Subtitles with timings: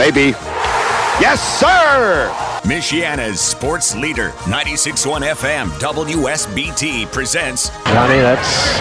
[0.00, 0.30] Maybe.
[1.20, 2.32] Yes, sir!
[2.62, 7.68] Michiana's sports leader, 96.1 FM, WSBT presents.
[7.84, 8.78] Johnny, that's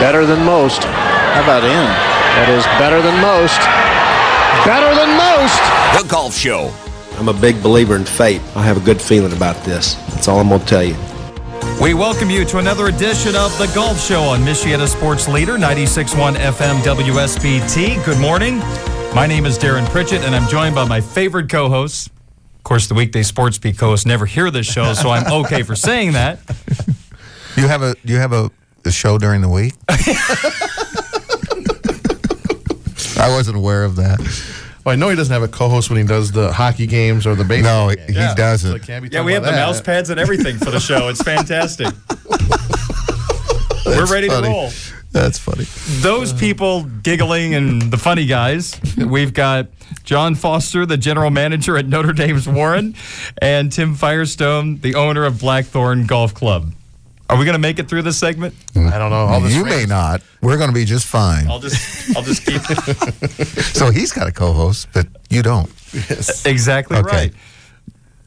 [0.00, 0.82] better than most.
[0.82, 1.68] How about in?
[1.68, 3.60] That is better than most.
[4.64, 6.02] Better than most!
[6.02, 6.72] The Golf Show.
[7.18, 8.40] I'm a big believer in fate.
[8.56, 9.96] I have a good feeling about this.
[10.14, 10.96] That's all I'm going to tell you.
[11.82, 16.36] We welcome you to another edition of The Golf Show on Michiana Sports Leader, 96.1
[16.36, 18.02] FM WSBT.
[18.06, 18.62] Good morning.
[19.14, 22.06] My name is Darren Pritchett, and I'm joined by my favorite co hosts.
[22.56, 25.62] Of course, the weekday sports beat co hosts never hear this show, so I'm okay
[25.62, 26.38] for saying that.
[27.56, 28.50] You have a you have a,
[28.86, 29.74] a show during the week?
[33.18, 34.18] I wasn't aware of that.
[34.84, 37.34] Well, I know he doesn't have a co-host when he does the hockey games or
[37.36, 37.88] the baseball.
[37.90, 38.08] No, games.
[38.08, 38.74] he So doesn't.
[38.76, 39.66] it can't be Yeah, we have about the that.
[39.66, 41.08] mouse pads and everything for the show.
[41.08, 41.86] It's fantastic.
[43.86, 44.46] We're ready funny.
[44.48, 44.70] to roll.
[45.12, 45.64] That's funny.
[46.00, 46.40] Those uh-huh.
[46.40, 48.80] people giggling and the funny guys.
[48.96, 49.68] We've got
[50.04, 52.94] John Foster, the general manager at Notre Dame's Warren,
[53.40, 56.72] and Tim Firestone, the owner of Blackthorn Golf Club.
[57.28, 58.54] Are we going to make it through this segment?
[58.76, 59.16] I don't know.
[59.16, 60.22] All this You may not.
[60.42, 61.46] We're going to be just fine.
[61.48, 65.70] I'll just, I'll just keep it So he's got a co-host, but you don't.
[65.94, 66.44] Yes.
[66.44, 67.16] exactly Okay.
[67.16, 67.34] right.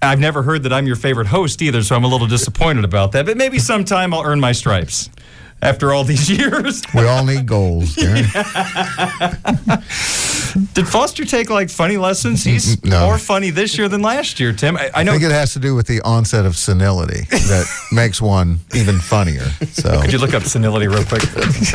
[0.02, 3.12] I've never heard that I'm your favorite host either, so I'm a little disappointed about
[3.14, 3.26] that.
[3.26, 5.10] But maybe sometime I'll earn my stripes.
[5.66, 8.26] After all these years, We all need goals, Darren.
[10.74, 12.44] did Foster take like funny lessons?
[12.44, 13.06] He's No.
[13.06, 14.78] more funny this year than last year, Tim.
[14.78, 18.22] I, I I think it has to do with the onset of senility that makes
[18.22, 19.46] one even funnier.
[19.74, 21.24] So Could you look up senility real quick?
[21.24, 21.72] Is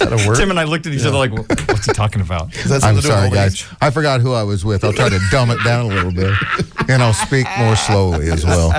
[0.00, 0.36] that a word?
[0.36, 2.88] Tim and I looked at each other like, "What's he talking about?" I'm something to
[2.88, 3.54] do with sorry, guys.
[3.54, 3.66] age?
[3.80, 4.84] I forgot who I was with.
[4.84, 6.34] I'll try to dumb it down a little bit,
[6.88, 8.72] and I'll speak more slowly as well.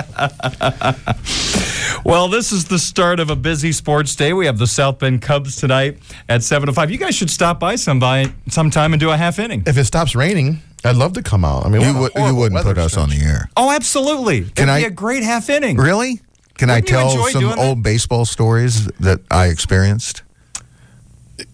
[2.04, 4.32] Well, this is the start of a busy sports day.
[4.32, 5.98] We have the South Bend Cubs tonight
[6.28, 6.90] at 7:05.
[6.90, 9.62] You guys should stop by some by sometime and do a half inning.
[9.66, 11.66] If it stops raining, I'd love to come out.
[11.66, 14.42] I mean, You, would, you wouldn't put us on the air, Oh, absolutely.
[14.44, 15.76] Can be I- a great half inning.
[15.76, 16.20] really?
[16.56, 17.58] Can Wouldn't I tell some doing that?
[17.58, 20.22] old baseball stories that I experienced?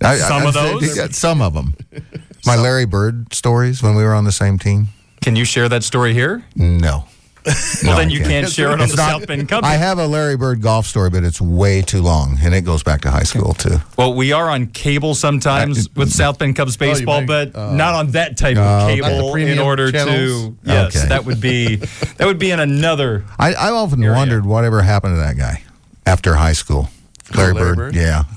[0.02, 0.96] I- Some I- of those?
[0.96, 1.74] Yeah, some of them.
[2.44, 4.88] My Larry Bird stories when we were on the same team.
[5.22, 6.44] Can you share that story here?
[6.54, 7.06] No.
[7.46, 8.30] Well, No, then you can't.
[8.30, 9.66] can't share it on It's the not- South Bend Cubs.
[9.66, 12.82] I have a Larry Bird golf story, but it's way too long, and it goes
[12.82, 13.80] back to high school too.
[13.96, 17.94] well, we are on cable sometimes with South Bend Cubs baseball, might- but uh, not
[17.94, 18.62] on that type No.
[18.64, 20.16] of cable in order channels?
[20.46, 21.08] to yes, Okay.
[21.08, 21.76] that would be
[22.16, 24.16] that would be in another I, I often Area.
[24.16, 25.62] wondered whatever happened to that guy
[26.04, 26.88] after high school.
[27.34, 27.94] Larry, Larry Bird, Bird?
[27.96, 28.35] yeah, I don't know.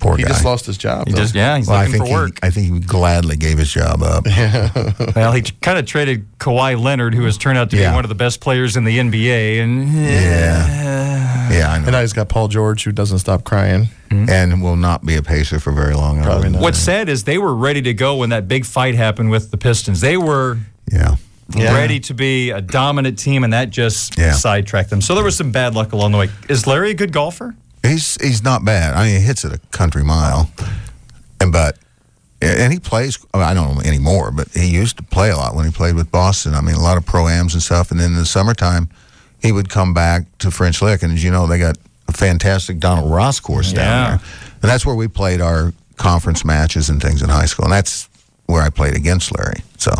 [0.00, 0.28] Poor He guy.
[0.30, 1.06] just lost his job.
[1.08, 1.18] he though.
[1.20, 2.38] just yeah, he's well, I looking think for work.
[2.42, 4.26] he, I think he gladly gave his job up.
[4.38, 4.92] Yeah.
[5.16, 7.90] Well, he kind of traded Kawhi Leonard, who has turned out to Yeah.
[7.90, 11.84] be one of the best players in the NBA, and Yeah, yeah, I know.
[11.84, 13.88] And now he's got Paul George, who doesn't stop crying.
[14.10, 14.24] Hmm?
[14.30, 16.22] and will not be a pacer for very long.
[16.22, 16.62] Probably not.
[16.62, 19.58] What's sad is they were ready to go when that big fight happened with the
[19.58, 20.00] Pistons.
[20.00, 20.56] They were
[20.90, 21.16] Yeah,
[21.54, 21.74] Yeah.
[21.74, 24.32] ready to be a dominant team, and that just Yeah.
[24.32, 25.02] sidetracked them.
[25.02, 26.30] So there was some bad luck along the way.
[26.48, 27.54] Is Larry a good golfer?
[27.88, 28.94] He's he's not bad.
[28.94, 30.50] I mean, he hits it a country mile,
[31.40, 31.78] and but
[32.40, 33.18] and he plays.
[33.34, 36.10] I don't know anymore, but he used to play a lot when he played with
[36.10, 36.54] Boston.
[36.54, 37.90] I mean, a lot of pro ams and stuff.
[37.90, 38.88] And then in the summertime,
[39.42, 41.76] he would come back to French Lick, and as you know, they got
[42.08, 43.76] a fantastic Donald Ross course Yeah.
[43.78, 44.20] down there,
[44.62, 48.08] and that's where we played our conference matches and things in high school, and that's
[48.46, 49.62] where I played against Larry.
[49.78, 49.92] So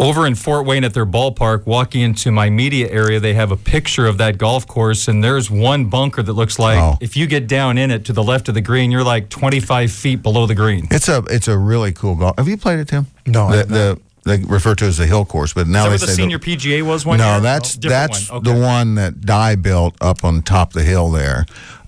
[0.00, 3.56] Over in Fort Wayne at their ballpark, walking into my media area, they have a
[3.56, 6.96] picture of that golf course, and there's one bunker that looks like Oh.
[7.00, 9.90] if you get down in it to the left of the green, you're like 25
[9.90, 10.86] feet below the green.
[10.92, 12.36] it's a it's a really cool golf.
[12.38, 13.08] Have you played it, Tim?
[13.26, 15.88] No, the, have the they refer to as the hill course, but now Is that
[15.88, 17.40] they where the say senior PGA was one no, year?
[17.40, 18.42] that's Different that's one.
[18.44, 21.44] the one that Dye built up on top of the hill there.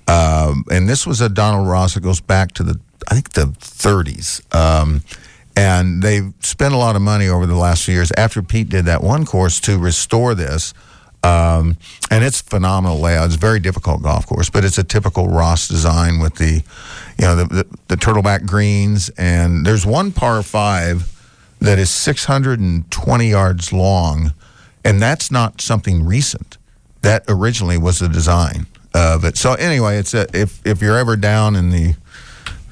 [0.08, 3.46] Um, and this was a Donald Ross that goes back to the I think the
[3.60, 4.42] 30s.
[4.54, 5.02] Um,
[5.60, 8.86] and they've spent a lot of money over the last few years after Pete did
[8.86, 10.72] that one course to restore this.
[11.22, 11.76] Um,
[12.10, 13.26] and it's phenomenal layout.
[13.26, 16.62] It's a very difficult golf course, but it's a typical Ross design with the,
[17.18, 19.10] you know, the, the, the turtleback greens.
[19.18, 21.14] And there's one par five
[21.58, 24.32] that is 620 yards long,
[24.82, 26.56] and that's not something recent.
[27.02, 28.66] That originally was the design.
[28.94, 29.36] of it.
[29.36, 31.96] So anyway, it's a, if if you're ever down in the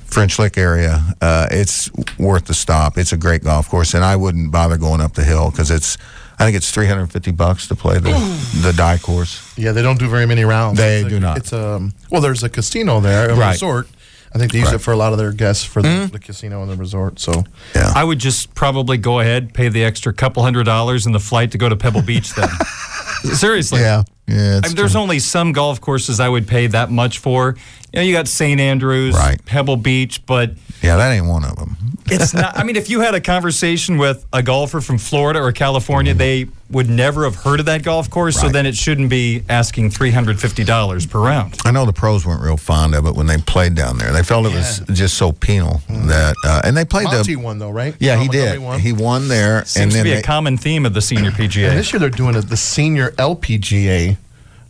[0.09, 2.97] French Lick area, uh, it's worth the stop.
[2.99, 5.97] It's a great golf course, and I wouldn't bother going up the hill because it's.
[6.41, 8.11] I think it's 350 bucks to play the
[8.63, 9.53] the Dye course.
[9.57, 10.79] Yeah, they don't do very many rounds.
[10.79, 11.37] They It's do a- not.
[11.39, 13.51] It's um well, there's a casino there, a Right.
[13.53, 13.89] resort.
[14.33, 14.75] I think they use Right.
[14.77, 17.19] it for a lot of their guests for the, the casino and the resort.
[17.19, 17.45] So
[17.75, 17.91] Yeah.
[17.95, 21.51] I would just probably go ahead, pay the extra couple hundred dollars in the flight
[21.53, 22.49] to go to Pebble Beach then.
[23.35, 23.81] Seriously.
[23.81, 24.03] yeah.
[24.29, 24.61] Yeah.
[24.63, 27.57] I mean, there's only some golf courses I would pay that much for.
[27.93, 28.61] You know, you got St.
[28.61, 29.43] Andrews, Right.
[29.47, 30.53] Pebble Beach, but
[30.83, 31.77] yeah, that ain't one of them.
[32.07, 32.57] it's not.
[32.57, 36.19] I mean, if you had a conversation with a golfer from Florida or California, mm-hmm.
[36.19, 38.39] they would never have heard of that golf course.
[38.39, 41.57] So then it shouldn't be asking three hundred fifty dollars per round.
[41.65, 44.13] I know the pros weren't real fond of it when they played down there.
[44.13, 47.41] They felt it was just so penal that, uh, and they played Monty the.
[47.41, 47.95] won though, right?
[47.99, 48.59] Yeah, he did.
[48.61, 48.81] won.
[48.81, 51.35] He won there, Seems and to be they, a common theme of the senior and
[51.37, 51.71] PGA.
[51.71, 54.17] this year they're doing it the senior LPGA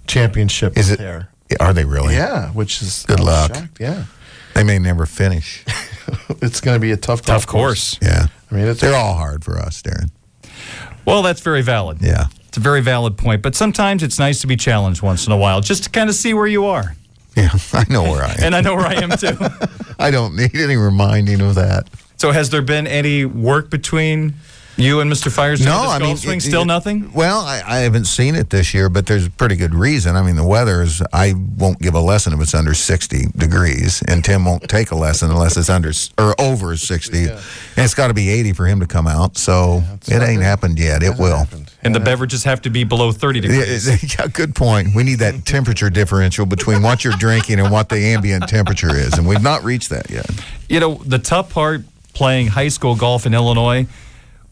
[0.07, 0.99] championship is it?
[0.99, 1.29] there.
[1.61, 2.15] Are they really?
[2.15, 3.55] Yeah, which is Good luck.
[3.55, 4.05] shocked, Yeah,
[4.55, 5.65] They may never finish.
[6.43, 7.99] it's going to be a tough, golf Tough course.
[8.03, 10.11] Yeah, I mean, it's they're all hard for us, Darren.
[11.05, 11.99] Well, that's very valid.
[12.01, 12.27] Yeah.
[12.49, 13.43] It's a very valid point.
[13.43, 16.17] But sometimes it's nice to be challenged once in a while, just to kind of
[16.17, 16.95] see where you are.
[17.37, 18.43] Yeah, I know where I am.
[18.43, 19.37] And I know where I am too.
[19.99, 21.89] I don't need any reminding of that.
[22.17, 24.35] So, has there been any work between
[24.79, 25.31] you and Mr.
[25.31, 25.65] Fires?
[25.65, 26.39] No, I mean, swing?
[26.39, 27.13] it- still it- nothing.
[27.13, 30.17] Well, I, I haven't seen it this year, but there's a pretty good reason.
[30.17, 31.03] I mean, the weather is.
[31.13, 34.95] I won't give a lesson if it's under 60 degrees, and Tim won't take a
[34.97, 37.39] lesson unless it's under or over 60, and
[37.77, 39.37] it's got to be 80 for him to come out.
[39.37, 40.45] So it's it ain't good.
[40.45, 41.03] happened yet.
[41.03, 41.37] It Hasn't will.
[41.39, 41.73] happened.
[41.83, 44.15] And the beverages have to be below 30 degrees.
[44.19, 44.89] yeah, good point.
[44.95, 49.15] We need that temperature differential between what you're drinking and what the ambient temperature is,
[49.17, 50.29] and we've not reached that yet.
[50.69, 51.83] You know, the tough part
[52.15, 53.87] playing high school golf in Illinois,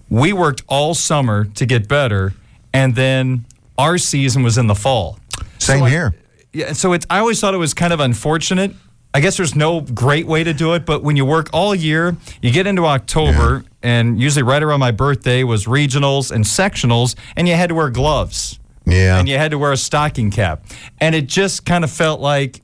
[0.09, 2.33] we worked all summer to get better,
[2.73, 3.45] and then
[3.79, 5.19] our season was in the fall.
[5.59, 6.15] Same So I- here.
[6.53, 7.05] Yeah, so it's.
[7.11, 8.75] I always thought it was kind of unfortunate.
[9.13, 12.17] I guess there's no great way to do it, but when you work all year,
[12.43, 17.47] you get into October, and usually right around my birthday was regionals and sectionals, and
[17.49, 18.59] you had to wear gloves.
[18.87, 19.19] Yeah.
[19.19, 20.65] And you had to wear a stocking cap.
[21.01, 22.63] And it just kind of felt like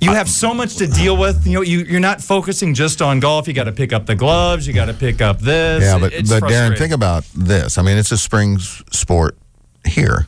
[0.00, 1.46] you have so much to deal with.
[1.46, 3.46] You know, you, you're not focusing just on golf.
[3.48, 4.66] You got to pick up the gloves.
[4.66, 5.82] You got to pick up this.
[5.82, 7.78] Yeah, but It's but Darren, think about this.
[7.78, 9.38] I mean, it's a spring sport
[9.86, 10.26] here,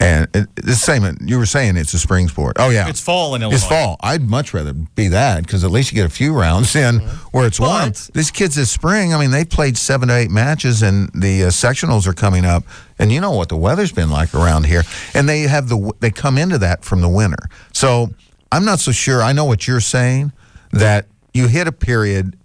[0.00, 1.16] and it, it's the same.
[1.20, 2.56] You were saying it's a spring sport.
[2.58, 3.56] Oh yeah, It's fall in Illinois.
[3.56, 3.96] It's fall.
[4.00, 7.00] I'd much rather be that because at least you get a few rounds in
[7.32, 7.90] where it's warm.
[7.90, 11.44] But- These kids this spring, I mean, they played seven to eight matches, and the
[11.44, 12.64] uh, sectionals are coming up.
[12.98, 14.82] And you know what the weather's been like around here,
[15.14, 17.48] and they have the they come into that from the winter.
[17.72, 18.10] So
[18.54, 19.20] I'm not so sure.
[19.22, 20.32] I know what you're saying
[20.72, 22.36] that you hit a period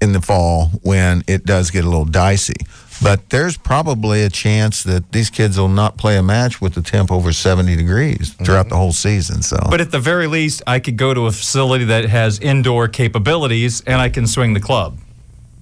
[0.00, 2.54] in the fall when it does get a little dicey.
[3.02, 6.82] But there's probably a chance that these kids will not play a match with the
[6.82, 9.40] temp over 70 degrees throughout the whole season.
[9.42, 12.88] So But at the very least, I could go to a facility that has indoor
[12.88, 14.98] capabilities and I can swing the club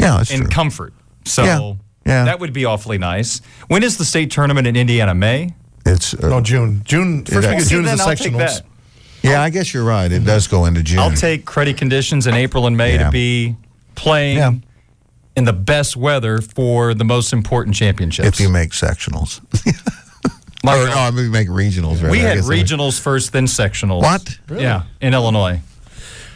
[0.01, 0.49] yeah, that's in true.
[0.49, 0.95] comfort.
[1.25, 1.75] So Yeah,
[2.07, 2.25] yeah.
[2.25, 3.41] that would be awfully nice.
[3.69, 5.15] When is the state tournament in Indiana?
[5.15, 5.55] May?
[5.85, 6.83] It's uh, No, June.
[6.85, 7.25] June.
[7.25, 8.63] First that- week of June is then the I'll take sectionals.
[9.27, 9.31] That.
[9.33, 9.43] yeah.
[9.43, 10.11] I guess you're right.
[10.11, 10.99] It does go into June.
[11.01, 13.05] I'll take credit conditions in April and May Yeah.
[13.05, 13.57] to be
[13.95, 14.53] playing Yeah.
[15.37, 18.27] in the best weather for the most important championships.
[18.29, 19.41] if you make sectionals.
[20.65, 20.95] My or God.
[20.95, 22.03] no, I mean make regionals.
[22.03, 22.11] Right?
[22.11, 24.03] we I had guess I mean- regionals first, then sectionals.
[24.03, 24.39] What?
[24.51, 25.61] Yeah, in Illinois.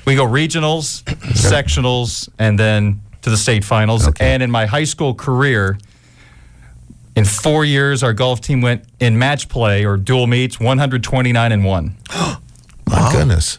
[0.07, 1.03] We go regionals,
[1.35, 4.07] sectionals, and then to the state finals.
[4.09, 4.33] Okay.
[4.33, 5.79] And in my high school career,
[7.17, 11.65] in four years, our golf team went in match play or dual meets 129 and
[11.65, 11.97] 1.
[12.91, 13.59] My goodness.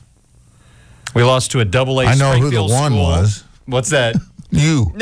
[1.13, 3.03] We lost to a double A I know who the one school.
[3.03, 3.43] was.
[3.65, 4.15] What's that?
[4.51, 4.93] You.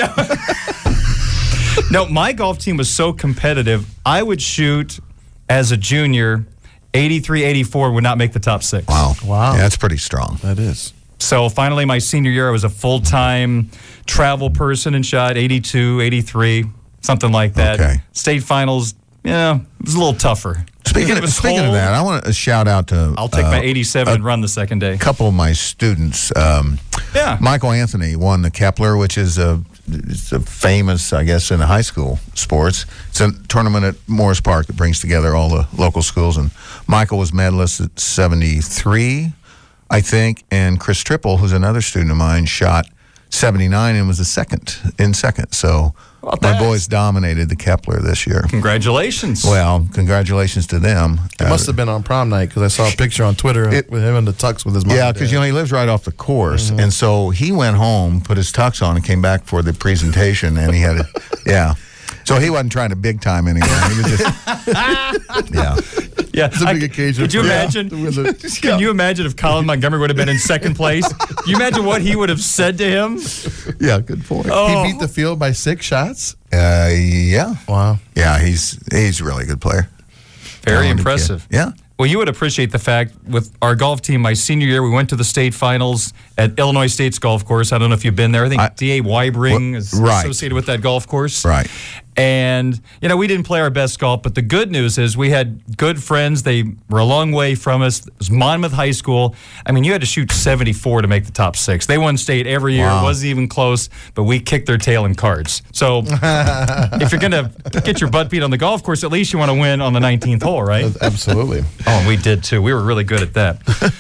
[1.92, 3.88] No, my golf team was so competitive.
[4.06, 5.00] I would shoot
[5.50, 6.46] as a junior
[6.94, 8.88] 83, 84, would not make the top six.
[8.88, 9.14] Wow.
[9.24, 9.54] Wow.
[9.54, 10.38] Yeah, that's pretty strong.
[10.44, 10.94] That is.
[11.20, 13.72] So finally, my senior year, I was a full time
[14.06, 16.66] travel person and shot 82, 83,
[17.02, 17.80] something like that.
[17.80, 18.02] Okay.
[18.12, 18.94] State finals,
[19.24, 20.66] yeah, it was a little tougher.
[20.90, 23.62] Speaking, of, speaking of that, I want to shout out to I'll take uh, my
[23.62, 24.94] 87 and run the second day.
[24.94, 26.36] a couple of my students.
[26.36, 26.80] Um,
[27.16, 27.38] Yeah.
[27.40, 31.82] Michael Anthony won the Kepler, which is a, it's a famous, I guess, in high
[31.82, 32.86] school sports.
[33.10, 36.38] It's a tournament at Morris Park that brings together all the local schools.
[36.38, 36.52] And
[36.88, 39.34] Michael was medalist at 73,
[39.90, 40.44] I think.
[40.52, 42.86] And Chris Triple, who's another student of mine, shot
[43.30, 45.52] 79 and was the second in second.
[45.54, 48.44] So my that's- boys dominated the Kepler this year.
[48.50, 49.44] Congratulations.
[49.46, 51.20] Well, congratulations to them.
[51.40, 53.90] It must have been on prom night because I saw a picture on Twitter It-
[53.90, 54.96] with him in the tux with his mom.
[54.96, 56.80] Yeah, because you know he lives right off the course, mm-hmm.
[56.80, 60.58] and so he went home, put his tux on, and came back for the presentation,
[60.58, 61.06] and he had a
[61.46, 61.74] yeah.
[62.30, 63.70] So he wasn't trying to big time anyone.
[63.92, 64.68] He was just
[65.54, 65.78] yeah.
[66.32, 67.24] Yeah, It's a I- big occasion.
[67.24, 67.90] Could you for- imagine?
[67.90, 71.08] the- Can you imagine if Colin Montgomerie would have been in second place?
[71.12, 73.20] Can you imagine what he would have said to him?
[73.80, 74.48] Yeah, good point.
[74.52, 74.84] Oh.
[74.84, 76.36] He beat the field by six shots.
[76.54, 77.98] Uh, yeah, Wow.
[78.16, 79.90] yeah, he's he's a really good player.
[80.64, 81.48] Very Talented impressive.
[81.50, 81.56] kid.
[81.56, 81.72] Yeah.
[81.98, 84.22] Well, you would appreciate the fact with our golf team.
[84.22, 87.74] My senior year, we went to the state finals at Illinois State's golf course.
[87.74, 88.46] I don't know if you've been there.
[88.46, 89.02] I think I- D.A.
[89.04, 90.24] Weibring is right.
[90.24, 91.44] associated with that golf course.
[91.44, 91.68] Right.
[92.18, 95.30] And, you know, we didn't play our best golf, but the good news is we
[95.30, 96.44] had good friends.
[96.44, 98.06] They were a long way from us.
[98.06, 99.36] It was Monmouth High School.
[99.66, 101.86] I mean, you had to shoot 74 to make the top six.
[101.86, 102.88] They won state every year.
[102.88, 103.02] Wow.
[103.02, 105.62] It wasn't even close, but we kicked their tail in cards.
[105.72, 107.52] So if you're going to
[107.86, 109.94] get your butt beat on the golf course, at least you want to win on
[109.94, 110.94] the 19th hole, right?
[111.02, 111.62] Absolutely.
[111.88, 112.62] Oh, and we did too.
[112.62, 113.94] We were really good at that.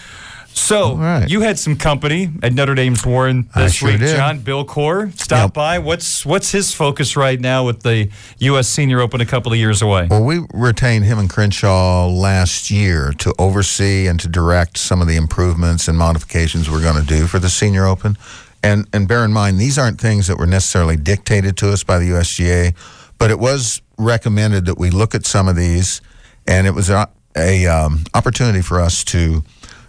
[0.59, 1.27] So right.
[1.27, 4.15] you had some company at Notre Dame's Warren this sure week, did.
[4.15, 4.39] John.
[4.39, 5.53] Bill Coore stopped Yep.
[5.53, 5.79] by.
[5.79, 8.67] What's what's his focus right now with the U.S.
[8.67, 10.07] Senior Open a couple of years away?
[10.09, 15.07] Well, we retained him and Crenshaw last year to oversee and to direct some of
[15.07, 18.17] the improvements and modifications we're going to do for the Senior Open.
[18.61, 21.97] And and bear in mind, these aren't things that were necessarily dictated to us by
[21.97, 22.75] the USGA,
[23.17, 26.01] but it was recommended that we look at some of these,
[26.45, 29.43] and it was a, a um, opportunity for us to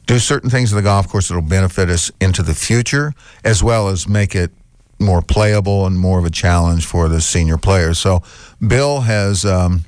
[0.07, 3.13] do certain things in the golf course that will benefit us into the future,
[3.45, 4.51] as well as make it
[4.99, 7.99] more playable and more of a challenge for the senior players.
[7.99, 8.23] So,
[8.67, 9.85] Bill has um,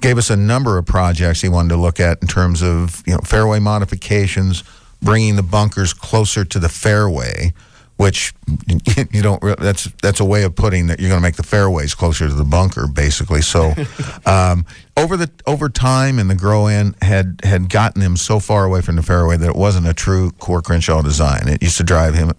[0.00, 3.14] gave us a number of projects he wanted to look at in terms of you
[3.14, 4.62] know fairway modifications,
[5.00, 7.54] bringing the bunkers closer to the fairway,
[7.96, 8.34] which
[9.12, 9.40] you don't.
[9.58, 12.34] That's that's a way of putting that you're going to make the fairways closer to
[12.34, 13.42] the bunker, basically.
[13.42, 13.74] So,
[14.26, 18.64] um, over the over time and the grow in had had gotten him so far
[18.64, 21.48] away from the fairway that it wasn't a true Coore Crenshaw design.
[21.48, 22.32] It used to drive him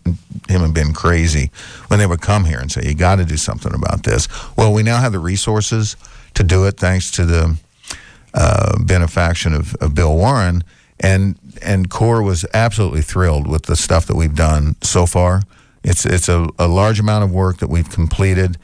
[0.49, 1.51] him and Ben crazy
[1.87, 4.73] when they would come here and say, "You got to do something about this." Well,
[4.73, 5.95] we now have the resources
[6.33, 7.57] to do it, thanks to the
[8.33, 10.63] uh, benefaction of, of Bill Warren,
[11.03, 15.43] and and Coore was absolutely thrilled with the stuff that we've done so far.
[15.83, 18.57] It's it's a, a large amount of work that we've completed.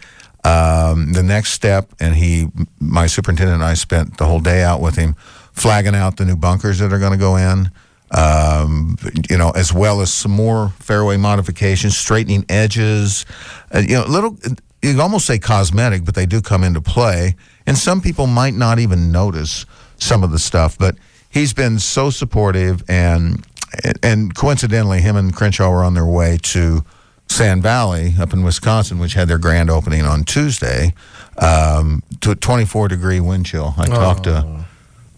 [0.45, 2.47] Um, the next step, and he,
[2.79, 5.15] my superintendent and I spent the whole day out with him,
[5.51, 7.69] flagging out the new bunkers that are going to go in.
[8.11, 8.97] Um,
[9.29, 13.25] you know, as well as some more fairway modifications, straightening edges.
[13.71, 14.37] Uh, you know, little
[14.81, 17.35] you almost say cosmetic, but they do come into play.
[17.67, 19.65] And some people might not even notice
[19.97, 20.95] some of the stuff, but
[21.29, 23.45] he's been so supportive and
[24.01, 26.83] and coincidentally him and Crenshaw were on their way to
[27.27, 30.95] Sand Valley up in Wisconsin, which had their grand opening on Tuesday,
[31.37, 33.75] um, to a 24 degree wind chill.
[33.77, 34.65] I talked to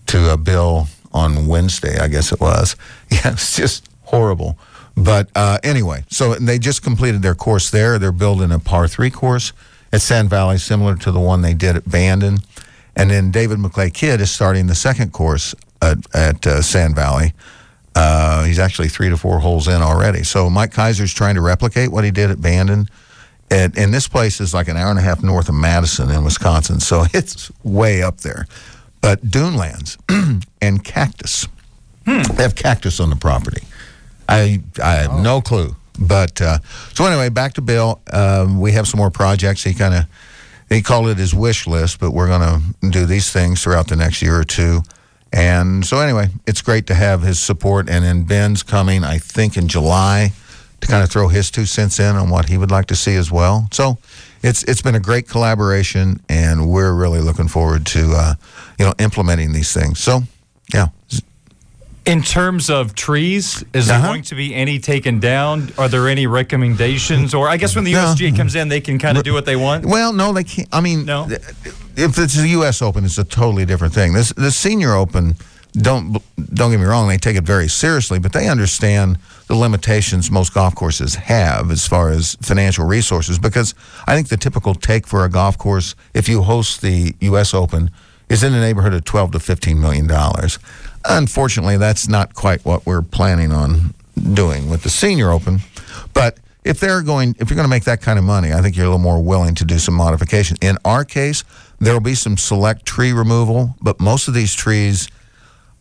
[0.08, 2.76] to uh, Bill on Wednesday, I guess it was.
[3.12, 4.58] Yeah, it's just horrible.
[4.96, 7.98] But uh, anyway, so they just completed their course there.
[7.98, 9.54] They're building a par three course
[9.94, 12.40] at Sand Valley, similar to the one they did at Bandon.
[12.96, 17.34] And then David McLay Kidd is starting the second course at, at uh, Sand Valley.
[17.96, 20.24] Uh, he's actually three to four holes in already.
[20.24, 22.88] So Mike Keiser's trying to replicate what he did at Bandon.
[23.50, 26.24] And, and this place is like an hour and a half north of Madison in
[26.24, 26.80] Wisconsin.
[26.80, 28.48] So it's way up there.
[29.02, 29.98] But Dunelands
[30.62, 31.48] and Cactus.
[32.06, 33.64] They have cactus on the property.
[34.28, 35.76] I I have no clue.
[36.00, 36.60] But uh,
[36.94, 38.02] so anyway, back to Bill.
[38.12, 39.64] Um, we have some more projects.
[39.64, 40.06] He kind of
[40.70, 43.96] he called it his wish list, but we're going to do these things throughout the
[43.96, 44.82] next year or two.
[45.34, 47.90] And so anyway, it's great to have his support.
[47.90, 50.34] And then Ben's coming, I think, in July
[50.82, 53.16] to kind of throw his two cents in on what he would like to see
[53.16, 53.68] as well.
[53.72, 53.98] So
[54.44, 58.34] it's it's been a great collaboration, and we're really looking forward to uh,
[58.78, 60.00] you know implementing these things.
[60.00, 60.22] So
[60.74, 60.88] yeah,
[62.04, 64.08] In terms of trees, is there Uh-huh.
[64.08, 65.72] going to be any taken down?
[65.78, 67.36] Are there any recommendations?
[67.36, 68.06] Or I guess when the No.
[68.08, 69.86] USGA comes in, they can kind of do what they want?
[69.86, 70.68] Well, no, they can't.
[70.72, 71.28] I mean, No?
[71.96, 72.82] if it's the U.S.
[72.82, 74.14] Open, it's a totally different thing.
[74.14, 75.36] This the Senior Open.
[75.74, 76.22] Don't
[76.54, 79.18] don't get me wrong; they take it very seriously, but they understand
[79.48, 83.40] the limitations most golf courses have as far as financial resources.
[83.40, 83.74] Because
[84.06, 87.54] I think the typical take for a golf course, if you host the U.S.
[87.54, 87.90] Open,
[88.28, 90.60] is in the neighborhood of twelve to fifteen million dollars.
[91.06, 93.94] Unfortunately, that's not quite what we're planning on
[94.34, 95.60] doing with the Senior Open,
[96.14, 98.76] but if they're going, if you're going to make that kind of money, I think
[98.76, 100.58] you're a little more willing to do some modification.
[100.62, 101.44] In our case,
[101.80, 105.08] there will be some select tree removal, but most of these trees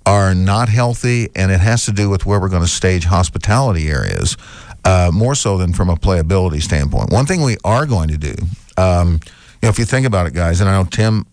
[0.06, 3.88] are not healthy, and it has to do with where we're going to stage hospitality
[3.88, 4.36] areas,
[4.84, 7.10] uh, more so than from a playability standpoint.
[7.10, 8.34] One thing we are going to do,
[8.78, 9.20] um,
[9.60, 11.26] you know, if you think about it, guys, and I know Tim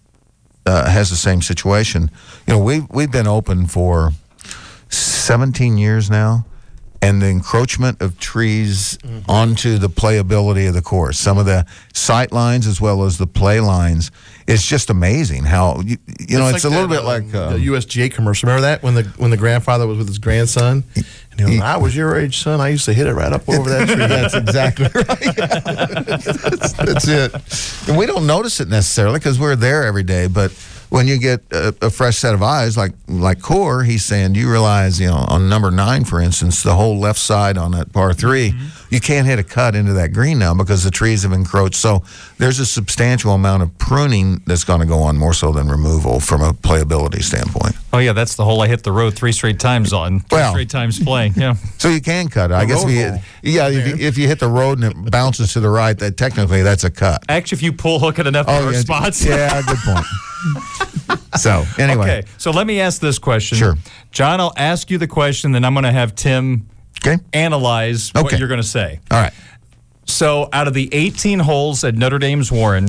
[0.68, 2.12] uh, has the same situation.
[2.46, 4.12] You know, we've we've been open for
[4.90, 6.46] 17 years now,
[7.02, 8.98] and the encroachment of trees
[9.28, 11.18] onto the playability of the course.
[11.18, 14.12] Some of the sight lines as well as the play lines.
[14.46, 17.50] It's just amazing how you, you know it's, a little that, bit like um, uh,
[17.54, 18.48] the USGA commercial.
[18.48, 20.84] Remember that when the when the grandfather was with his grandson,
[21.46, 22.62] was, "I was your age, son.
[22.62, 25.36] I used to hit it right up over that tree." That's exactly right.
[26.50, 27.88] that's, that's it.
[27.88, 30.27] And we don't notice it necessarily because we're there every day.
[30.27, 30.51] But
[30.89, 34.39] when you get a, a fresh set of eyes, like like Coore, he's saying, do
[34.39, 37.91] you realize, you know, on number nine, for instance, the whole left side on that
[37.91, 38.87] par 3 mm-hmm.
[38.89, 41.75] You can't hit a cut into that green now because the trees have encroached.
[41.75, 42.03] So
[42.38, 46.20] there's a substantial amount of pruning that's going to go on more so than removal
[46.20, 47.75] from a playability standpoint.
[47.94, 50.20] Oh yeah, that's the hole I hit the road three straight times on.
[50.22, 51.34] Three Well- straight times playing.
[51.36, 51.56] Yeah.
[51.77, 52.56] So you can cut it.
[52.56, 53.20] I guess if you, hole.
[53.44, 56.17] yeah, if you, if you hit the road and it bounces to the right, that
[56.17, 57.24] technically that's a cut.
[57.29, 59.24] Actually, if you pull hook it enough Oh, yeah, spots.
[59.24, 60.06] Yeah, good point.
[61.38, 63.58] so anyway, Okay, so let me ask this question.
[63.58, 63.75] Sure.
[64.12, 66.67] John, I'll ask you the question, then I'm going to have Tim
[67.06, 69.00] okay, analyze what you're going to say.
[69.12, 69.34] all right.
[70.06, 72.88] So, out of the 18 holes at Notre Dame's Warren,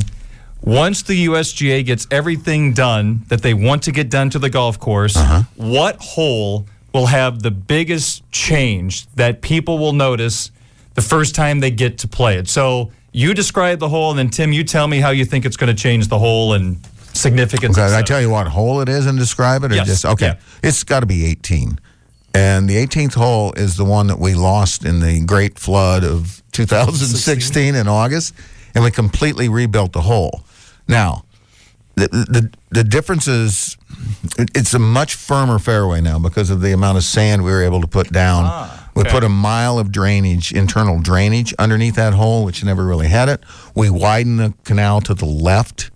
[0.62, 4.78] once the USGA gets everything done that they want to get done to the golf
[4.78, 5.42] course, Uh-huh.
[5.56, 10.50] what hole will have the biggest change that people will notice
[10.94, 12.48] the first time they get to play it?
[12.48, 15.56] So, you describe the hole, and then Tim, you tell me how you think it's
[15.56, 16.78] going to change the hole and
[17.14, 17.76] significance.
[17.76, 20.26] Okay, I tell you what hole it is and describe it, or Yes, just okay.
[20.26, 20.34] yeah.
[20.62, 21.80] It's got to be 18,
[22.38, 26.40] and the 18th hole is the one that we lost in the Great Flood of
[26.52, 28.32] 2016 in August,
[28.76, 30.44] and we completely rebuilt the hole.
[30.86, 31.24] Now,
[31.96, 33.76] the the the difference is
[34.54, 37.80] it's a much firmer fairway now because of the amount of sand we were able
[37.80, 38.70] to put down.
[38.94, 39.10] We okay.
[39.10, 43.42] put a mile of drainage, internal drainage, underneath that hole, which never really had it.
[43.74, 45.90] We widened the canal to the left.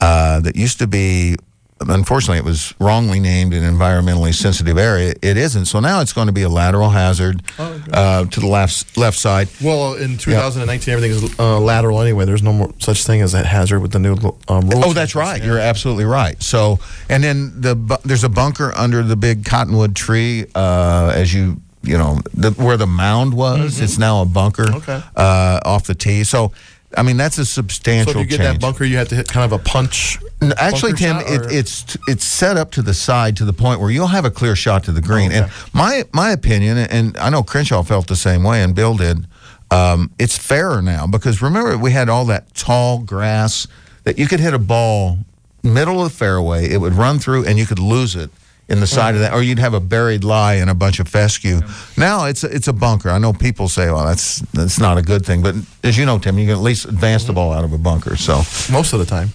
[0.00, 1.36] Uh, that used to be,
[1.80, 5.14] unfortunately, it was wrongly named an environmentally sensitive area.
[5.22, 5.66] It isn't.
[5.66, 9.48] So now it's going to be a lateral hazard uh, to the left left side.
[9.62, 12.24] Well, in 2019, everything is uh, lateral anyway.
[12.24, 14.14] There's no more such thing as that hazard with the new
[14.48, 14.84] um, rules.
[14.86, 15.42] Oh, that's right.
[15.42, 16.42] You're absolutely right.
[16.42, 16.78] So,
[17.08, 21.96] and then the there's a bunker under the big cottonwood tree uh, as you you
[21.96, 23.80] know the, where the mound was.
[23.80, 25.00] It's now a bunker Okay.
[25.14, 26.24] uh, off the tee.
[26.24, 26.52] So,
[26.96, 28.54] I mean that's a So substantial if you get change.
[28.54, 30.18] that bunker, you have to hit kind of a punch.
[30.40, 33.80] No, Actually, Tim, shot, it, it's it's set up to the side to the point
[33.80, 35.30] where you'll have a clear shot to the green.
[35.30, 35.42] Okay.
[35.42, 39.26] And my my opinion, and I know Crenshaw felt the same way, and Bill did.
[39.70, 43.66] Um, it's fairer now because remember we had all that tall grass
[44.04, 45.18] that you could hit a ball
[45.64, 48.30] middle of the fairway, it would run through, and you could lose it
[48.68, 51.06] in the side of that, or you'd have a buried lie and a bunch of
[51.08, 51.60] fescue.
[51.96, 53.10] Now it's a, it's a bunker.
[53.10, 56.18] I know people say, "Well, that's that's not a good thing," but as you know,
[56.18, 58.16] Tim, you can at least advance the ball out of a bunker.
[58.16, 58.38] So.
[58.72, 59.28] most of the time.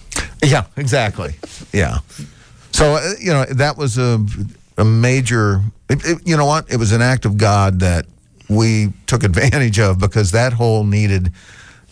[0.44, 1.34] Yeah, exactly.
[1.72, 1.98] Yeah.
[2.72, 4.24] So uh, you know that was a
[4.76, 5.62] a major.
[5.88, 6.70] It, it- you know what?
[6.70, 8.06] It was an act of God that
[8.48, 11.32] we took advantage of because that hole needed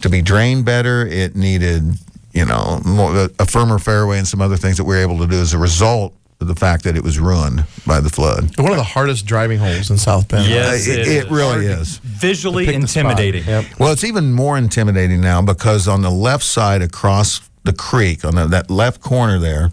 [0.02, 1.06] to be drained better.
[1.06, 1.84] It needed
[2.32, 5.26] you know more, a firmer fairway and some other things that we were able to
[5.26, 8.56] do as a result the fact that it was ruined by the flood.
[8.58, 10.48] One of the hardest driving holes in South Bend.
[10.48, 11.30] Yes, it, it it is.
[11.30, 11.98] really is.
[11.98, 13.02] Visually Pick the spot.
[13.04, 13.44] intimidating.
[13.44, 13.64] Yep.
[13.78, 18.34] Well, it's even more intimidating now because on the left side across the creek, on
[18.36, 19.70] the, that left corner there,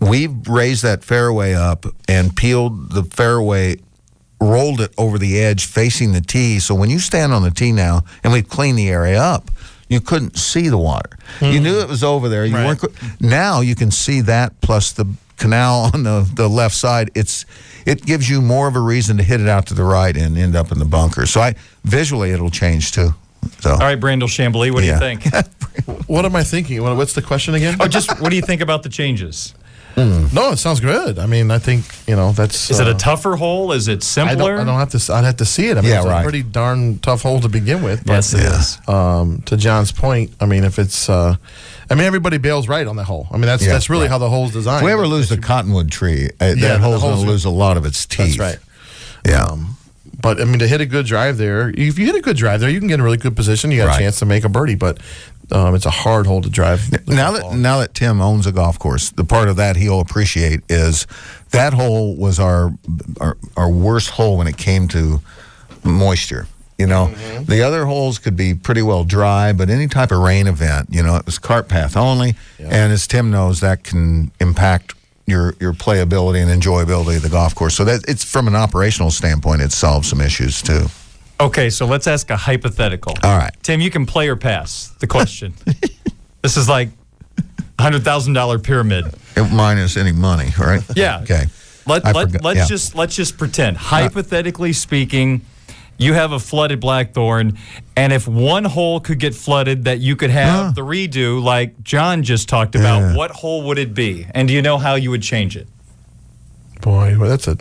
[0.00, 3.76] we've raised that fairway up and peeled the fairway,
[4.42, 6.60] rolled it over the edge facing the tee.
[6.60, 9.50] So when you stand on the tee now, and we've cleaned the area up,
[9.88, 11.16] you couldn't see the water.
[11.40, 11.62] You mm.
[11.62, 12.44] knew it was over there.
[12.44, 12.66] You Right.
[12.66, 12.80] weren't.
[12.80, 15.06] co- Now you can see that plus the
[15.36, 17.10] canal on the, the left side.
[17.14, 17.44] It's
[17.86, 20.38] it gives you more of a reason to hit it out to the right and
[20.38, 21.26] end up in the bunker.
[21.26, 23.10] So I visually it'll change too.
[23.60, 24.94] So All right, Brandel Chamblee, what do Yeah.
[24.94, 25.24] you think?
[26.06, 26.80] What am I thinking?
[26.82, 27.76] What's the question again?
[27.80, 29.54] oh, just what do you think about the changes?
[29.96, 31.18] no, it sounds good.
[31.18, 32.70] I mean, I think you know that's.
[32.70, 33.72] Is it a tougher hole?
[33.72, 34.52] Is it I simpler?
[34.56, 34.96] don't, I don't have to.
[34.98, 35.76] s- I'd have to see it.
[35.76, 36.20] I mean, Yeah, it's right.
[36.20, 38.04] a pretty darn tough hole to begin with.
[38.06, 38.78] But, yes, it is.
[38.88, 41.36] um, to John's point, I mean, if it's, uh,
[41.94, 43.28] I mean, everybody bails right on that hole.
[43.30, 44.10] I mean, that's Yeah, that's really right.
[44.10, 44.78] how the hole's designed.
[44.82, 47.44] if we ever lose the cottonwood tree, uh, Yeah, that the hole's going to lose
[47.44, 48.36] a lot of its teeth.
[48.36, 48.58] That's right.
[49.24, 49.44] Yeah.
[49.44, 49.76] Um,
[50.20, 52.58] but I mean, to hit a good drive there, if you hit a good drive
[52.60, 53.70] there, you can get in a really good position.
[53.70, 53.96] You got Right.
[53.96, 54.98] a chance to make a birdie, but
[55.52, 56.90] um, it's a hard hole to drive.
[57.06, 57.52] now that ball.
[57.54, 61.06] now that Tim owns a golf course, the part of that he'll appreciate is
[61.50, 62.72] that hole was our
[63.20, 65.20] our, our worst hole when it came to
[65.84, 66.46] moisture.
[66.78, 67.44] You know, Mm-hmm.
[67.44, 71.02] the other holes could be pretty well dry, but any type of rain event, you
[71.04, 72.34] know, it was cart path only.
[72.58, 74.94] And as Tim knows, that can impact
[75.26, 77.74] your your playability and enjoyability of the golf course.
[77.76, 80.86] So that it's from an operational standpoint, it solves some issues too.
[81.40, 83.14] Okay, so let's ask a hypothetical.
[83.22, 83.52] All right.
[83.62, 85.54] Tim, you can play or pass the question.
[86.42, 86.90] this is like
[87.78, 89.04] $100,000 pyramid.
[89.52, 90.82] Minus any money, right?
[90.94, 91.20] Yeah.
[91.22, 91.44] Okay.
[91.86, 92.66] Let, I let, forgot- let's yeah.
[92.66, 93.76] just let's just pretend.
[93.76, 95.42] Hypothetically speaking,
[95.98, 97.58] you have a flooded Blackthorn,
[97.96, 102.22] and if one hole could get flooded that you could have the redo, like John
[102.22, 103.16] just talked about, Yeah.
[103.16, 104.26] what hole would it be?
[104.34, 105.68] And do you know how you would change it?
[106.80, 107.56] Boy, well, that's a.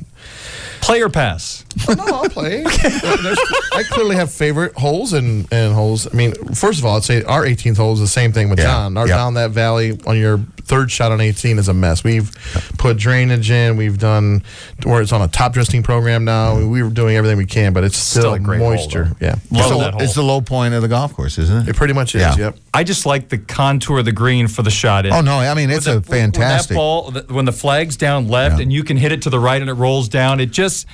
[0.82, 1.63] Player pass.
[1.88, 2.62] Oh, no, I'll play.
[2.67, 6.08] I clearly have favorite holes and, and holes.
[6.12, 8.60] I mean, first of all, I'd say our 18th hole is the same thing with
[8.60, 8.98] Yeah, John.
[8.98, 9.15] Our yeah.
[9.15, 12.04] down that valley on your third shot on 18 is a mess.
[12.04, 12.32] We've
[12.78, 13.76] put drainage in.
[13.78, 14.43] We've done
[14.84, 16.58] where it's on a top dressing program now.
[16.58, 19.12] We were doing everything we can, but it's still, Still a great hole, moisture.
[19.19, 19.26] though.
[19.26, 20.02] yeah, Love it's, the, that hole.
[20.02, 21.76] it's the low point of the golf course, isn't it it?
[21.76, 22.21] pretty much is.
[22.21, 22.36] Yeah.
[22.38, 22.58] Yep.
[22.73, 25.06] I just like the contour of the green for the shot.
[25.06, 26.69] Oh no, I mean it's When a the- when fantastic.
[26.69, 28.63] that ball, th- when the flag's down left Yeah.
[28.63, 30.86] and you can hit it to the right and it rolls down, it just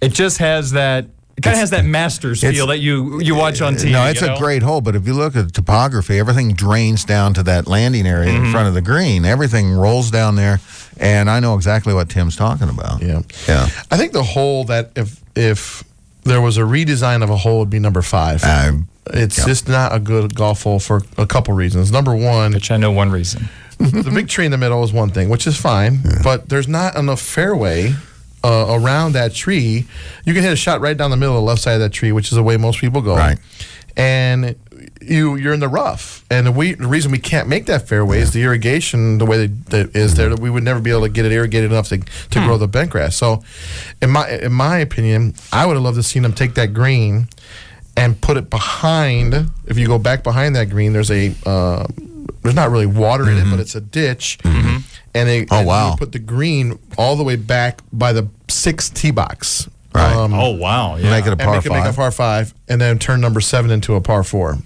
[0.00, 1.06] it just has that
[1.40, 3.92] it kind of has that Masters feel that you you watch on TV.
[3.92, 7.04] No, it's you a great hole, but if you look at the topography, everything drains
[7.04, 8.44] down to that landing area Mm-hmm.
[8.46, 9.24] in front of the green.
[9.24, 10.60] Everything rolls down there,
[10.98, 13.02] and I know exactly what Tim's talking about.
[13.02, 13.22] Yeah.
[13.48, 13.68] yeah.
[13.90, 15.82] I think the hole that if if
[16.24, 18.44] there was a redesign of a hole would be number five.
[18.44, 19.46] Um, it's yeah.
[19.46, 21.90] just not a good golf hole for a couple reasons.
[21.90, 23.48] Number one, Which I know one reason.
[23.78, 26.96] the big tree in the middle is one thing, which is fine, but there's not
[26.96, 27.94] enough fairway
[28.44, 29.86] uh, around that tree.
[30.24, 31.92] You can hit a shot right down the middle of the left side of that
[31.92, 33.16] tree, which is the way most people go.
[33.16, 33.38] Right.
[33.96, 34.56] And
[35.00, 38.20] you you're in the rough, and the, we, the reason we can't make that fairway
[38.20, 40.28] is the irrigation the way that, that is there.
[40.28, 42.68] That we would never be able to get it irrigated enough to, to grow the
[42.68, 43.16] bent grass.
[43.16, 43.42] So,
[44.00, 47.28] in my in my opinion, I would have loved to seen them take that green
[47.96, 49.34] and put it behind.
[49.66, 51.86] If you go back behind that green, there's a uh,
[52.42, 54.38] there's not really water in it, but it's a ditch.
[55.14, 55.96] And they Oh, and you wow.
[55.98, 59.68] put the green all the way back by the six tee box.
[59.94, 60.14] Right.
[60.14, 61.10] Um, Oh wow, yeah.
[61.10, 61.96] Make it a and par make it make a five.
[61.96, 64.58] par five, and then turn number seven into a par four.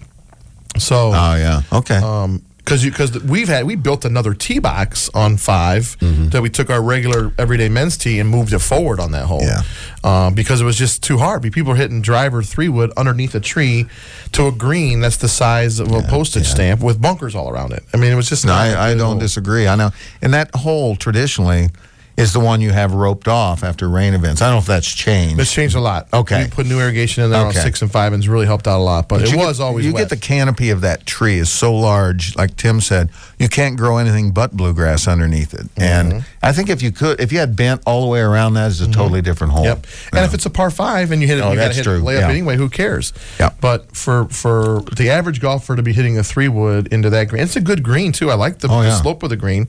[0.79, 1.63] So, Oh yeah.
[1.73, 1.97] Okay.
[1.97, 6.29] um, because you because we've had we built another tee box on 5 Mm-hmm.
[6.31, 9.43] that we took our regular everyday men's tee and moved it forward on that hole.
[9.43, 9.61] Yeah.
[10.05, 11.43] Um, because it was just too hard.
[11.51, 13.87] People are hitting driver three wood underneath a tree
[14.33, 17.83] to a green that's the size of a postage stamp with bunkers all around it.
[17.95, 19.67] I mean, it was just no, I, I don't disagree.
[19.67, 21.69] I know, and that hole traditionally
[22.17, 24.41] is the one you have roped off after rain events.
[24.41, 25.41] I don't know if that's changed.
[25.41, 26.07] It's changed a lot.
[26.13, 26.45] Okay.
[26.45, 27.59] we put new irrigation in there Okay.
[27.59, 29.09] on six and five, and it's really helped out a lot.
[29.09, 30.03] But, But it was get, always you wet.
[30.03, 33.97] get the canopy of that tree is so large, like Tim said, you can't grow
[33.99, 35.63] anything but bluegrass underneath it.
[35.75, 35.83] Mm-hmm.
[35.83, 38.71] And I think if you could, if you had bent all the way around that,
[38.71, 39.65] is a totally different hole.
[39.65, 39.87] Yep.
[40.13, 41.77] And if it's a par five and you hit it, Oh, you got to that's
[41.79, 42.01] hit true.
[42.01, 42.29] layup Yeah.
[42.31, 42.57] anyway.
[42.57, 43.13] Who cares?
[43.41, 43.57] Yep.
[43.61, 47.43] But for for the average golfer to be hitting a three wood into that green,
[47.43, 48.31] it's a good green too.
[48.31, 49.01] I like the, Oh, the yeah.
[49.03, 49.69] slope of the green,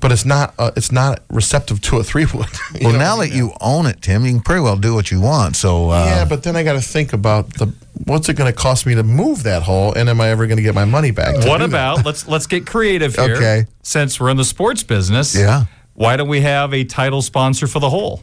[0.00, 2.46] but it's not uh, it's not receptive to a three wood.
[2.80, 3.36] Well, know now that mean?
[3.38, 5.56] you own it, Tim, you can pretty well do what you want.
[5.56, 7.72] So uh, yeah, but then I got to think about the
[8.04, 10.56] what's it going to cost me to move that hole, and am I ever going
[10.56, 11.36] to get my money back?
[11.36, 11.62] What do that?
[11.64, 13.36] about let's let's get creative here.
[13.36, 13.64] Okay.
[13.82, 15.64] Since we're in the sports business, Yeah.
[15.94, 18.22] Why don't we have a title sponsor for the hole?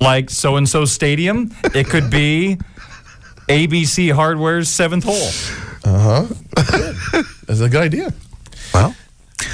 [0.00, 2.58] Like so and so stadium, it could be
[3.48, 5.30] ABC Hardware's seventh hole.
[5.84, 7.22] Uh huh.
[7.46, 8.12] That's a good idea.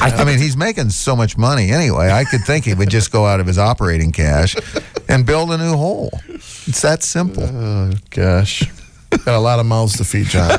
[0.01, 2.11] Well, I, mean, he's making so much money anyway.
[2.11, 4.57] I could think he would just go out of his operating cash
[5.09, 6.11] and build a new hole.
[6.29, 7.43] It's that simple.
[7.45, 8.63] Oh gosh,
[9.11, 10.59] got a lot of mouths to feed, John.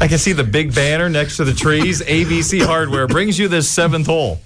[0.00, 2.02] I can see the big banner next to the trees.
[2.02, 4.38] ABC Hardware brings you this seventh hole.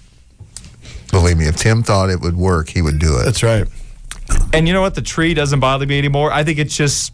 [1.10, 3.24] Believe me, if Tim thought it would work, he would do it.
[3.24, 3.66] That's right.
[4.52, 4.94] And you know what?
[4.94, 6.32] The tree doesn't bother me anymore.
[6.32, 7.12] I think it's just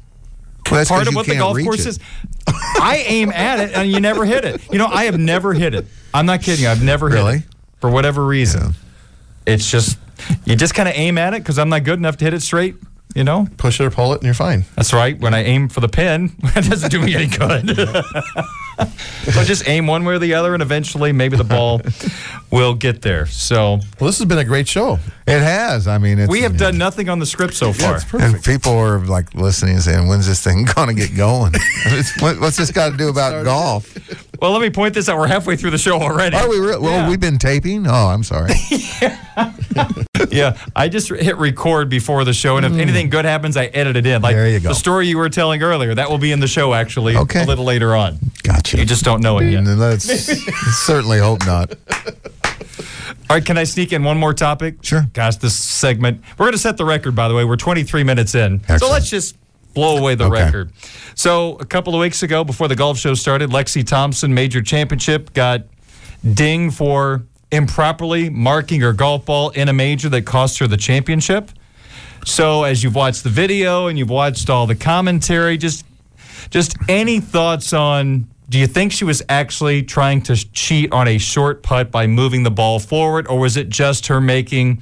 [0.71, 1.89] Well, that's part of what the golf course it.
[1.89, 2.01] is.
[2.49, 4.61] I aim at it and you never hit it.
[4.73, 5.87] You know, I have never hit it.
[6.13, 6.65] I'm not kidding.
[6.65, 6.71] you.
[6.71, 7.37] I've never hit Really?
[7.39, 7.43] it
[7.81, 8.75] for whatever reason.
[9.47, 9.99] It's just
[10.45, 12.41] you just kind of aim at it because I'm not good enough to hit it
[12.41, 12.77] straight.
[13.15, 14.65] You know, Push it or pull it, and you're fine.
[14.75, 15.17] that's right.
[15.19, 17.69] When I aim for the pin, it doesn't do me any good.
[19.33, 21.81] so just aim one way or the other, and eventually maybe the ball
[22.51, 23.27] will get there.
[23.27, 24.99] So Well, this has been a great show.
[25.27, 25.89] It has.
[25.89, 27.97] I mean, it's, we have done nothing on the script so far.
[27.97, 31.53] it's And people are like listening and saying, "When's this thing going to get going?
[32.21, 33.97] What's this got to do about golf?"
[34.41, 35.19] well, let me point this out.
[35.19, 36.37] We're halfway through the show already.
[36.37, 36.59] Are we?
[36.59, 37.09] Re- well, Yeah.
[37.09, 37.87] we've been taping.
[37.87, 38.53] Oh, I'm sorry.
[40.31, 42.81] Yeah, I just hit record before the show, and if mm.
[42.81, 44.23] anything good happens, I edit it in.
[44.23, 44.35] Like.
[44.35, 44.71] There you go.
[44.71, 47.43] the story you were telling earlier, that will be in the show actually Okay.
[47.43, 48.19] a little later on.
[48.43, 48.64] Gotcha.
[48.73, 49.65] You just don't know it yet.
[49.65, 50.05] Mm, let's
[50.85, 51.75] certainly hope not.
[53.31, 54.77] All right, can I sneak in one more topic?
[54.83, 55.07] Sure.
[55.13, 57.45] Gosh, this segment, we're going to set the record, by the way.
[57.45, 58.61] We're 23 minutes in.
[58.79, 59.37] So let's just
[59.75, 60.45] blow away the Okay.
[60.45, 60.73] record.
[61.15, 65.33] So a couple of weeks ago, before the golf show started, Lexi Thompson, major championship,
[65.33, 65.63] got
[66.33, 71.51] dinged for improperly marking her golf ball in a major that cost her the championship.
[72.25, 75.85] So as you've watched the video and you've watched all the commentary, just
[76.51, 81.19] just any thoughts on do you think she was actually trying to cheat on a
[81.19, 84.81] short putt by moving the ball forward or was it just her making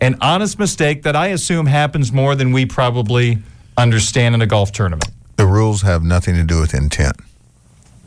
[0.00, 3.38] an honest mistake that I assume happens more than we probably
[3.76, 5.08] understand in a golf tournament.
[5.36, 7.16] The rules have nothing to do with intent.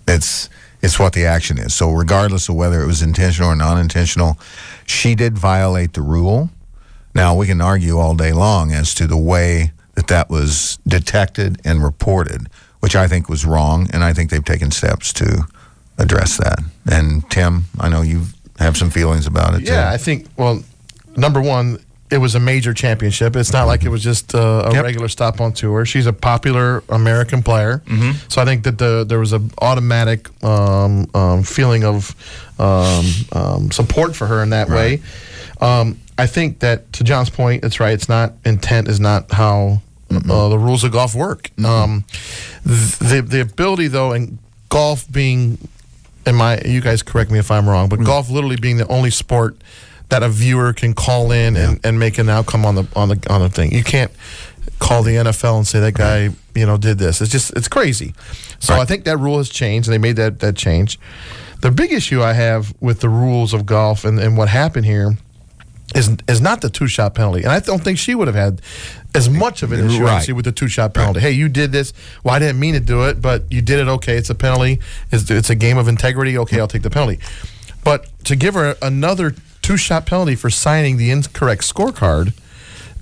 [0.06, 0.50] It's
[0.82, 1.74] it's what the action is.
[1.74, 4.38] So regardless of whether it was intentional or non-intentional,
[4.86, 6.50] she did violate the rule.
[7.14, 11.62] Now we can argue all day long as to the way that that was detected
[11.64, 12.50] and reported,
[12.86, 15.48] which I think was wrong, and I think they've taken steps to
[15.98, 16.60] address that.
[16.86, 18.26] And Tim, I know you
[18.60, 19.62] have some feelings about it.
[19.62, 19.94] Yeah, too.
[19.96, 20.28] I think.
[20.38, 20.62] Well,
[21.18, 21.80] number one,
[22.12, 23.36] it was a major championship.
[23.36, 24.84] It's not like it was just uh, a Yep.
[24.84, 25.84] regular stop on tour.
[25.84, 27.82] She's a popular American player,
[28.28, 32.14] so I think that the, there was an automatic um, um, feeling of
[32.60, 35.02] um, um, support for her in that way.
[35.60, 37.94] Um, I think that to John's point, it's right.
[37.94, 41.50] It's not intent is not how uh, the rules of golf work.
[41.64, 42.06] Um,
[42.64, 44.38] the the ability though, and
[44.70, 45.58] golf being
[46.26, 49.12] and my you guys correct me if I'm wrong, but golf literally being the only
[49.12, 49.58] sport
[50.10, 53.28] that a viewer can call in and, and make an outcome on the on the
[53.30, 53.72] on the thing.
[53.72, 54.12] You can't
[54.80, 57.22] call the NFL and say that guy you know did this.
[57.22, 58.14] It's just it's crazy.
[58.60, 61.00] So I think that rule has changed, and they made that that change.
[61.62, 65.18] The big issue I have with the rules of golf and, and what happened here
[65.96, 68.62] is is not the two shot penalty, and I don't think she would have had
[69.16, 70.32] as much of it as she Right.
[70.34, 71.22] with the two shot penalty.
[71.22, 71.94] Hey, you did this.
[72.24, 73.88] Well, I didn't mean to do it, but you did it.
[73.88, 74.80] Okay, it's a penalty.
[75.12, 76.38] It's, it's a game of integrity.
[76.38, 77.20] Okay, I'll take the penalty.
[77.84, 82.34] But to give her another two shot penalty for signing the incorrect scorecard,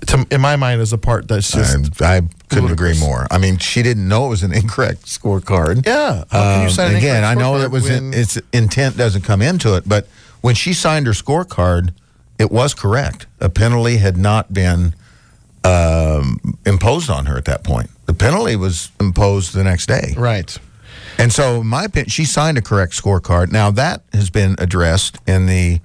[0.06, 3.26] to, in my mind, is a part that's just I, I couldn't agree more.
[3.30, 5.84] I mean, she didn't know it was an incorrect scorecard.
[5.86, 6.24] Yeah.
[6.30, 9.74] How can you Um, again, I know that was in, its intent doesn't come into
[9.74, 10.06] it, but
[10.42, 11.90] when she signed her scorecard,
[12.38, 13.26] it was correct.
[13.40, 14.94] A penalty had not been
[15.64, 17.90] um, imposed on her at that point.
[18.06, 20.14] The penalty was imposed the next day.
[20.16, 20.56] right.
[21.16, 23.52] And so, my opinion, she signed a correct scorecard.
[23.52, 25.80] Now, that has been addressed in the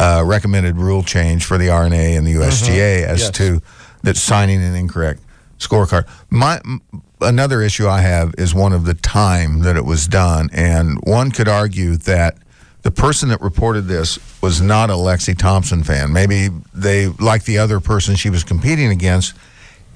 [0.00, 3.30] uh, recommended rule change for the R&A and the USGA as Yes.
[3.32, 3.62] to
[4.02, 5.20] that signing an incorrect
[5.60, 6.08] scorecard.
[6.28, 6.82] My m-
[7.20, 11.30] another issue I have is one of the time that it was done, and one
[11.30, 12.36] could argue that
[12.82, 16.12] the person that reported this was not a Lexi Thompson fan.
[16.12, 19.32] Maybe they like the other person she was competing against,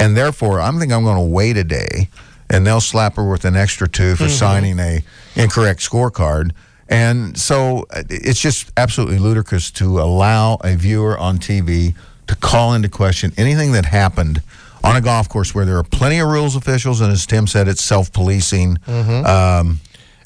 [0.01, 2.09] and therefore I'm thinking I'm going to wait a day,
[2.49, 5.03] and they'll slap her with an extra two for signing a
[5.37, 6.53] incorrect scorecard.
[6.89, 11.95] And so uh, it's just absolutely ludicrous to allow a viewer on TV
[12.27, 14.41] to call into question anything that happened
[14.83, 17.69] on a golf course where there are plenty of rules officials, and as Tim said,
[17.69, 18.79] it's self-policing.
[18.87, 19.79] Um, And,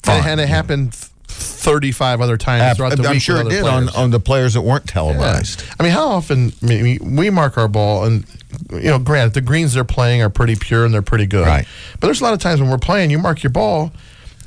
[0.03, 0.19] fine.
[0.19, 0.95] it- and it happened
[1.33, 3.21] 35 other times throughout the I'm week.
[3.21, 5.61] sure it did other on, on the players that weren't televised.
[5.61, 5.73] Yeah.
[5.79, 8.25] I mean, how often I mean, we we mark our ball, and
[8.71, 11.45] you know, granted, the greens they're playing are pretty pure and they're pretty good.
[11.47, 11.65] Right.
[11.99, 13.91] But there's a lot of times when we're playing, you mark your ball,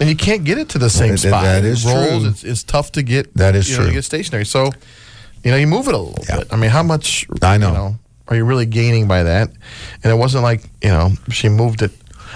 [0.01, 1.42] and you can't get it to the same That- spot.
[1.44, 2.22] that It is rolls.
[2.22, 2.31] true.
[2.31, 3.35] It's, it's tough to get.
[3.35, 3.88] That is you know, true.
[3.88, 4.44] to get stationary.
[4.46, 4.70] So,
[5.42, 6.38] you know, you move it a little Yeah.
[6.38, 6.49] bit.
[6.53, 7.27] I mean, how much?
[7.42, 7.68] I know.
[7.68, 9.51] You know, are you really gaining by that?
[10.03, 11.90] And it wasn't like you know she moved it.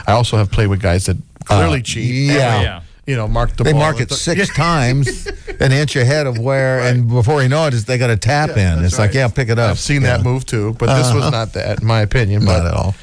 [0.07, 2.15] I also have played with guys that clearly Uh, cheat.
[2.33, 2.55] yeah.
[2.57, 2.81] and, Yeah.
[3.11, 3.81] You know, mark the They ball.
[3.81, 5.27] mark it six times,
[5.59, 8.75] an inch ahead of where, and before you know it, they got a tap Yeah,
[8.75, 8.83] in.
[8.83, 9.71] that's It's like, yeah, pick it up.
[9.73, 10.19] I've seen Yeah.
[10.19, 11.31] that move too, but this was uh-huh.
[11.31, 12.45] not that, in my opinion.
[12.45, 12.95] Not at all.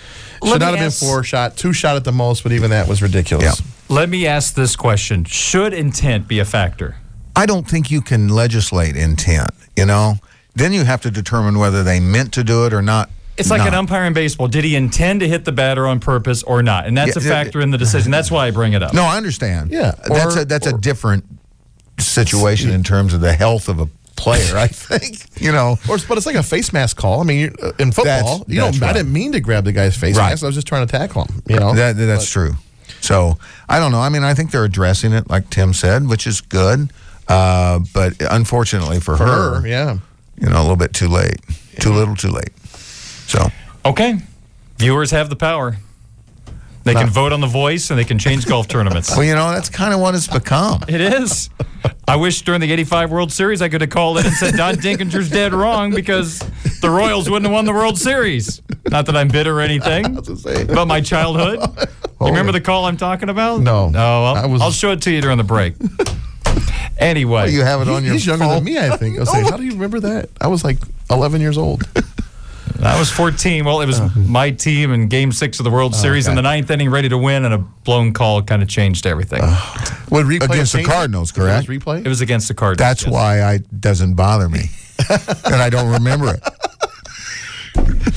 [0.46, 2.88] Should me not have been four shot, two shot at the most, but even that
[2.88, 3.60] was ridiculous.
[3.60, 3.66] Yeah.
[3.90, 6.96] Let me ask this question Should intent be a factor?
[7.36, 9.50] I don't think you can legislate intent.
[9.76, 10.16] You know,
[10.56, 13.10] then you have to determine whether they meant to do it or not.
[13.38, 13.68] It's like not.
[13.70, 14.48] an umpire in baseball.
[14.48, 16.88] Did he intend to hit the batter on purpose or not?
[16.88, 18.12] And that's Yeah, a factor in the decision.
[18.12, 18.94] That's why I bring it up.
[18.94, 19.72] No, I understand.
[19.72, 21.24] Yeah, that's a that's a different
[22.00, 24.58] situation in terms of the health of a player.
[24.58, 25.78] I think you know.
[25.90, 27.22] Or, but it's like a face mask call.
[27.22, 28.94] I mean, uh, in football, That's- you know, that's I right.
[28.96, 30.30] didn't mean to grab the guy's face Right.
[30.30, 30.44] mask.
[30.44, 31.44] I was just trying to tackle him.
[31.48, 32.54] You know, That, that's true.
[33.02, 33.38] So
[33.70, 34.00] I don't know.
[34.00, 36.92] I mean, I think they're addressing it, like Tim said, which is good.
[37.28, 39.98] Uh, but unfortunately for, for her, her, yeah.
[40.40, 41.38] you know, a little bit too late,
[41.80, 42.50] too little, too late.
[43.28, 43.48] So
[43.86, 44.18] Okay.
[44.78, 45.78] Viewers have the power.
[46.84, 49.10] They can vote on the voice and they can change golf tournaments.
[49.12, 50.84] well, you know, that's kind of what it's become.
[50.88, 51.50] It is.
[52.08, 54.76] I wish during the 85 World Series I could have called in and said Don
[54.76, 56.40] Denkinger's dead wrong because
[56.82, 58.62] the Royals wouldn't have won the World Series.
[58.90, 60.18] Not that I'm bitter or anything
[60.70, 61.60] about my childhood.
[62.20, 62.54] You remember oh.
[62.54, 63.62] the call I'm talking about?
[63.62, 63.84] No.
[63.84, 65.76] Oh, no, I I'll, was- I'll show it to you during the break.
[66.98, 68.56] Anyway, You have it on your He's younger phone.
[68.56, 69.18] than me, I think.
[69.18, 70.30] I was saying, how do you remember that?
[70.42, 70.78] I was like
[71.12, 71.84] 11 years old.
[72.88, 73.66] I was 14.
[73.66, 74.20] Well, it was uh-huh.
[74.22, 77.10] my team in Game Six of the World oh, Series in the ninth inning, ready
[77.10, 79.42] to win, and a blown call kind of changed everything.
[80.12, 80.84] Would replay Against the?
[80.84, 81.68] Cardinals, If it was correct?
[81.68, 82.06] Replay.
[82.06, 82.80] it was against the Cardinals.
[82.80, 83.12] That's yes.
[83.12, 84.70] why I doesn't bother me,
[85.10, 86.44] and I don't remember it.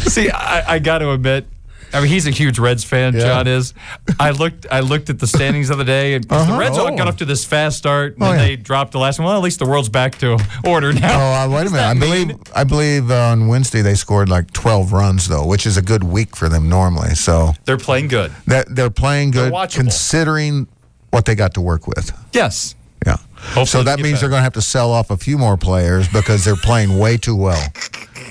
[0.09, 1.47] See, I, I got to admit,
[1.93, 3.15] I mean, he's a huge Reds fan.
[3.15, 3.21] Yeah.
[3.21, 3.75] John is.
[4.19, 4.67] I looked.
[4.71, 6.97] I looked at the standings the other day, and 'cause the Reds all Oh.
[6.97, 8.45] got off to this fast start, and Oh, then yeah.
[8.47, 9.27] they dropped the last one.
[9.27, 11.19] Well, at least the world's back to order now.
[11.21, 11.85] Oh, uh, wait a minute.
[11.85, 12.41] I that believe mean?
[12.55, 16.05] I believe uh, on Wednesday they scored like 12 runs though, which is a good
[16.05, 17.15] week for them normally.
[17.15, 18.33] So They're playing good.
[18.47, 19.75] that they're playing good watchable.
[19.75, 20.67] considering
[21.11, 22.13] what they got to work with.
[22.33, 22.75] Yes.
[23.07, 23.17] Yeah.
[23.37, 24.21] Hopefully so that means better.
[24.21, 27.17] they're going to have to sell off a few more players because they're playing way
[27.17, 27.73] too well.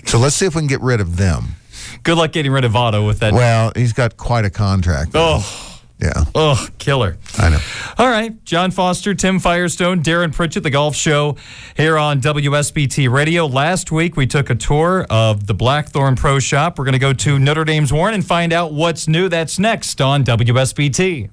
[0.06, 1.56] So let's see if we can get rid of them.
[2.04, 3.34] Good luck getting rid of Votto with that.
[3.34, 5.12] Well, he's got quite a contract.
[5.14, 5.69] oh,
[6.00, 7.18] Yeah, oh, killer.
[7.38, 7.60] I know.
[7.98, 11.36] All right, John Foster, Tim Firestone, Darren Pritchett, the golf show
[11.76, 13.46] here on WSBT Radio.
[13.46, 16.80] Last week we took a tour of the Blackthorn Pro Shop.
[16.80, 19.28] We're going to go to Notre Dame's Warren and find out what's new.
[19.28, 21.30] That's next on WSBT.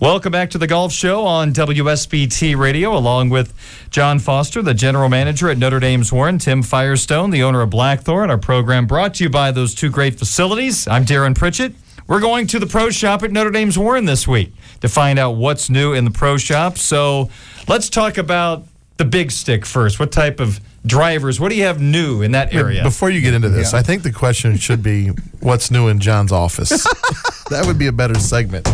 [0.00, 3.54] Welcome back to the golf show on WSBT Radio, along with
[3.88, 8.30] John Foster, the general manager at Notre Dame's Warren, Tim Firestone, the owner of Blackthorn.
[8.30, 10.86] Our program brought to you by those two great facilities.
[10.86, 11.74] I'm Darren Pritchett.
[12.10, 15.36] We're going to the pro shop at Notre Dame's Warren this week to find out
[15.36, 16.76] what's new in the pro shop.
[16.76, 17.30] So
[17.68, 18.64] let's talk about
[18.96, 20.00] the big stick first.
[20.00, 21.38] What type of drivers?
[21.38, 22.82] What do you have new in that area?
[22.82, 26.32] Before you get into this, I think the question should be what's new in John's
[26.32, 26.70] office?
[27.48, 28.66] that would be a better segment.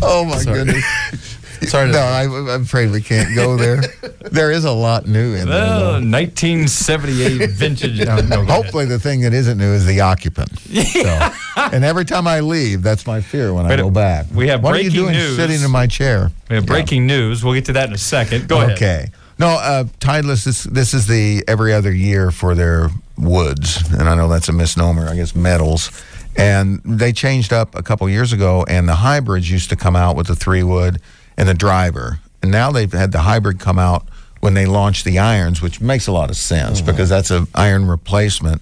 [0.00, 0.64] Oh my Sorry.
[0.64, 1.36] goodness.
[1.68, 2.22] Sorry to No, I,
[2.54, 3.80] I'm afraid we can't go there.
[4.30, 5.62] there is a lot new in there.
[5.62, 6.00] Uh, though.
[6.00, 8.00] 1978 vintage.
[8.06, 8.48] No, no, go ahead.
[8.50, 10.50] Hopefully, the thing that isn't new is the occupant.
[11.00, 11.30] So,
[11.72, 14.26] and every time I leave, that's my fear when I Wait, go back.
[14.32, 15.36] we have what are you breaking doing news.
[15.36, 16.30] sitting in my chair?
[16.48, 17.44] We have breaking news.
[17.44, 18.48] We'll get to that in a second.
[18.48, 18.72] Go ahead.
[18.72, 19.10] Okay.
[19.38, 20.44] No, uh, Titleist.
[20.44, 24.52] This, this is the every other year for their woods, and I know that's a
[24.52, 25.08] misnomer.
[25.08, 25.90] I guess metals,
[26.36, 30.16] and they changed up a couple years ago, and the hybrids used to come out
[30.16, 31.00] with the three wood
[31.40, 34.06] and the driver, and now they've had the hybrid come out
[34.40, 37.86] when they launched the irons, which makes a lot of sense because that's an iron
[37.86, 38.60] replacement,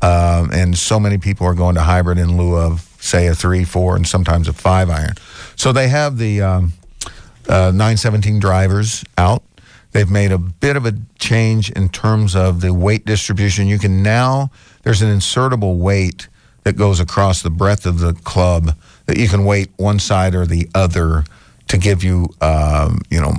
[0.00, 3.64] um, and so many people are going to hybrid in lieu of say a three,
[3.64, 5.14] four, and sometimes a five iron.
[5.56, 6.72] So they have the um,
[7.48, 9.42] uh, 917 drivers out.
[9.90, 13.66] They've made a bit of a change in terms of the weight distribution.
[13.66, 14.52] You can now,
[14.84, 16.28] there's an insertable weight
[16.62, 20.46] that goes across the breadth of the club that you can weight one side or
[20.46, 21.24] the other
[21.70, 23.32] to give you, um, you know,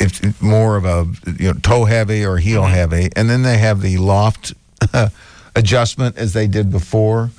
[0.00, 1.06] it's it's more of a
[1.38, 3.08] you know toe heavy or heel heavy.
[3.14, 4.52] And then they have the loft
[5.54, 7.30] adjustment as they did before,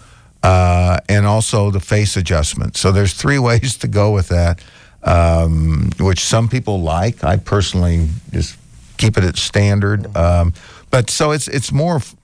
[0.41, 2.77] uh, and also the face adjustment.
[2.77, 4.63] So there's three ways to go with that,
[5.03, 7.21] um, which some people like.
[7.21, 8.57] I personally just
[8.97, 10.15] keep it at standard.
[10.15, 10.53] Um,
[10.89, 12.15] but so it's it's more of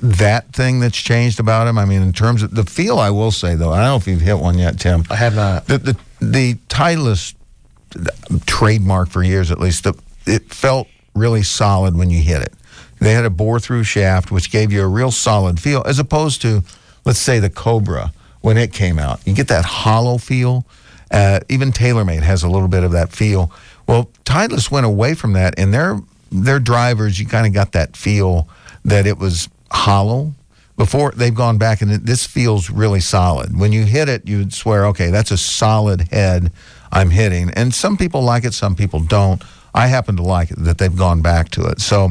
[0.00, 1.76] that thing that's changed about him.
[1.76, 4.06] I mean, in terms of the feel, I will say though, I don't know if
[4.06, 5.02] you've hit one yet, Tim.
[5.10, 5.66] I have not.
[5.66, 7.34] The the the Titleist
[8.46, 9.84] trademark for years at least.
[9.84, 9.94] The,
[10.26, 12.52] it felt really solid when you hit it.
[13.00, 16.40] They had a bore through shaft, which gave you a real solid feel, as opposed
[16.42, 16.62] to,
[17.04, 19.20] let's say, the Cobra when it came out.
[19.26, 20.64] You get that hollow feel.
[21.10, 23.52] Uh, even TaylorMade has a little bit of that feel.
[23.86, 26.00] Well, Titleist went away from that, and their
[26.32, 28.48] their drivers, you kind of got that feel
[28.84, 30.34] that it was hollow.
[30.76, 33.56] Before they've gone back, and this feels really solid.
[33.56, 36.50] When you hit it, you'd swear, okay, that's a solid head
[36.94, 37.50] I'm hitting.
[37.50, 39.42] And some people like it, some people don't.
[39.74, 41.80] I happen to like it that they've gone back to it.
[41.80, 42.10] So,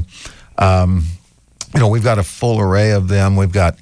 [0.57, 1.05] um,
[1.73, 3.35] you know, we've got a full array of them.
[3.35, 3.79] We've got,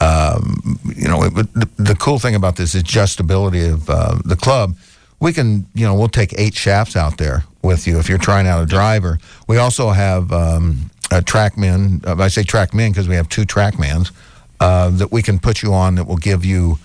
[0.00, 4.36] um, you know, it, the, the cool thing about this is adjustability of uh, the
[4.36, 4.76] club.
[5.18, 8.46] We can, you know, we'll take eight shafts out there with you if you're trying
[8.46, 9.18] out a driver.
[9.48, 12.06] We also have um, a TrackMan.
[12.06, 14.12] Uh, I say TrackMan because we have two TrackMans
[14.60, 16.78] uh, that we can put you on that will give you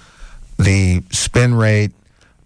[0.58, 1.92] the spin rate,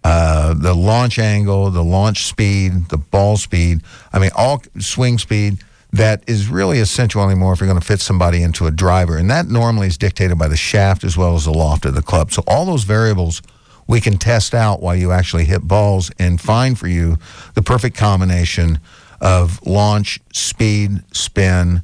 [0.08, 3.80] uh, the launch angle, the launch speed, the ball speed.
[4.12, 5.58] I mean, all swing speed
[5.92, 9.16] that is really essential anymore if you're going to fit somebody into a driver.
[9.16, 12.02] And that normally is dictated by the shaft as well as the loft of the
[12.02, 12.30] club.
[12.30, 13.42] So all those variables
[13.88, 17.16] we can test out while you actually hit balls and find for you
[17.54, 18.78] the perfect combination
[19.20, 21.82] of launch, speed, spin,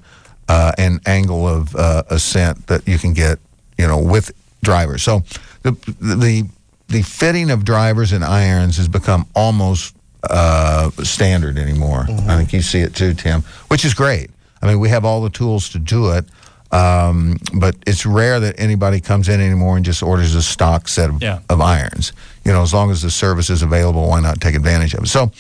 [0.49, 3.41] uh, and angle of uh, ascent that you can get,
[3.79, 4.31] you know, with
[4.63, 5.03] drivers.
[5.03, 5.23] So
[5.63, 6.49] the the
[6.93, 12.07] the fitting of drivers and irons has become almost uh, standard anymore.
[12.09, 14.31] I think you see it too, Tim, which is great.
[14.61, 16.25] I mean, we have all the tools to do it,
[16.71, 21.11] um, but it's rare that anybody comes in anymore and just orders a stock set
[21.11, 21.41] of, Yeah.
[21.49, 22.13] of irons.
[22.45, 25.09] You know, as long as the service is available, why not take advantage of it?
[25.09, 25.33] So,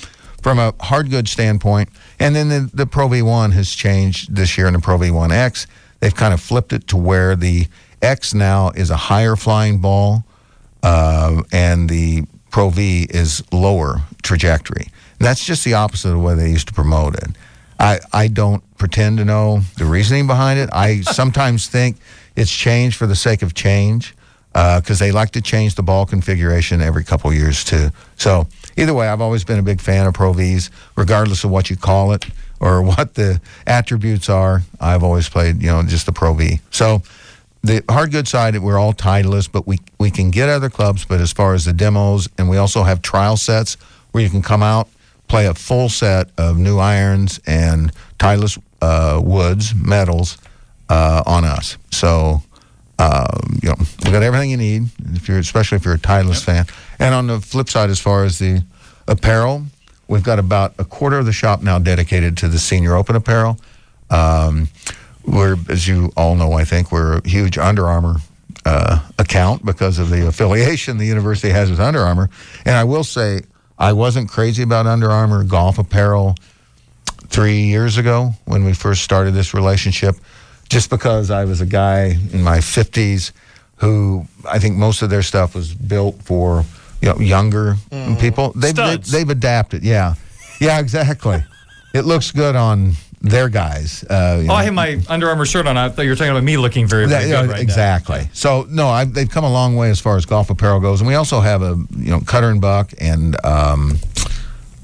[0.42, 1.88] from a hard good standpoint,
[2.18, 5.66] and then the, the Pro V1 has changed this year in the Pro V1X.
[6.00, 7.68] They've kind of flipped it to where the
[8.02, 10.24] X now is a higher flying ball,
[10.82, 14.86] uh, and the Pro V is lower trajectory.
[15.18, 17.30] And that's just the opposite of the way they used to promote it.
[17.78, 20.68] I, I don't pretend to know the reasoning behind it.
[20.72, 21.96] I sometimes think
[22.36, 24.14] it's change for the sake of change.
[24.52, 27.90] because they like to change the ball configuration every couple of years too.
[28.16, 31.70] So either way, I've always been a big fan of Pro V's, regardless of what
[31.70, 32.26] you call it
[32.60, 34.62] or what the attributes are.
[34.80, 36.60] I've always played, you know, just the Pro V.
[36.70, 37.02] So
[37.62, 41.04] the hard good side, we're all Titleist, but we we can get other clubs.
[41.04, 43.74] But as far as the demos, and we also have trial sets
[44.10, 44.88] where you can come out,
[45.28, 50.38] play a full set of new irons and Titleist uh, woods, metals
[50.88, 51.76] uh, on us.
[51.90, 52.42] So.
[52.98, 54.82] Um, you know, we got everything you need.
[55.14, 56.66] If you're, especially if you're a Titleist fan,
[57.00, 58.62] and on the flip side, as far as the
[59.08, 59.64] apparel,
[60.06, 63.58] we've got about a quarter of the shop now dedicated to the Senior Open apparel.
[64.10, 64.68] Um,
[65.24, 68.16] we're, as you all know, I think we're a huge Under Armour
[68.64, 72.30] uh, account because of the affiliation the university has with Under Armour.
[72.64, 73.42] And I will say,
[73.78, 76.36] I wasn't crazy about Under Armour golf apparel
[77.28, 80.16] three years ago when we first started this relationship,
[80.68, 83.32] just because I was a guy in my 50s
[83.76, 86.64] who I think most of their stuff was built for
[87.00, 87.74] you know younger
[88.20, 88.52] people.
[88.52, 89.10] They've, they, Studs.
[89.10, 89.82] they've adapted.
[89.82, 90.14] Yeah,
[90.60, 91.42] yeah, exactly.
[91.92, 92.92] it looks good on
[93.22, 94.04] their guys.
[94.10, 94.54] Uh, you Oh, know.
[94.54, 95.76] I have my Under Armour shirt on.
[95.78, 97.62] I thought you were talking about me looking very, very That- good right now.
[97.62, 98.28] exactly.
[98.32, 101.06] So no, I, they've come a long way as far as golf apparel goes, and
[101.08, 103.98] we also have a you know Cutter and Buck and um,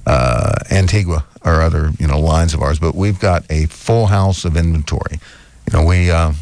[0.07, 4.45] uh, Antigua or other you know lines of ours, but we've got a full house
[4.45, 5.19] of inventory.
[5.71, 6.33] You know we uh,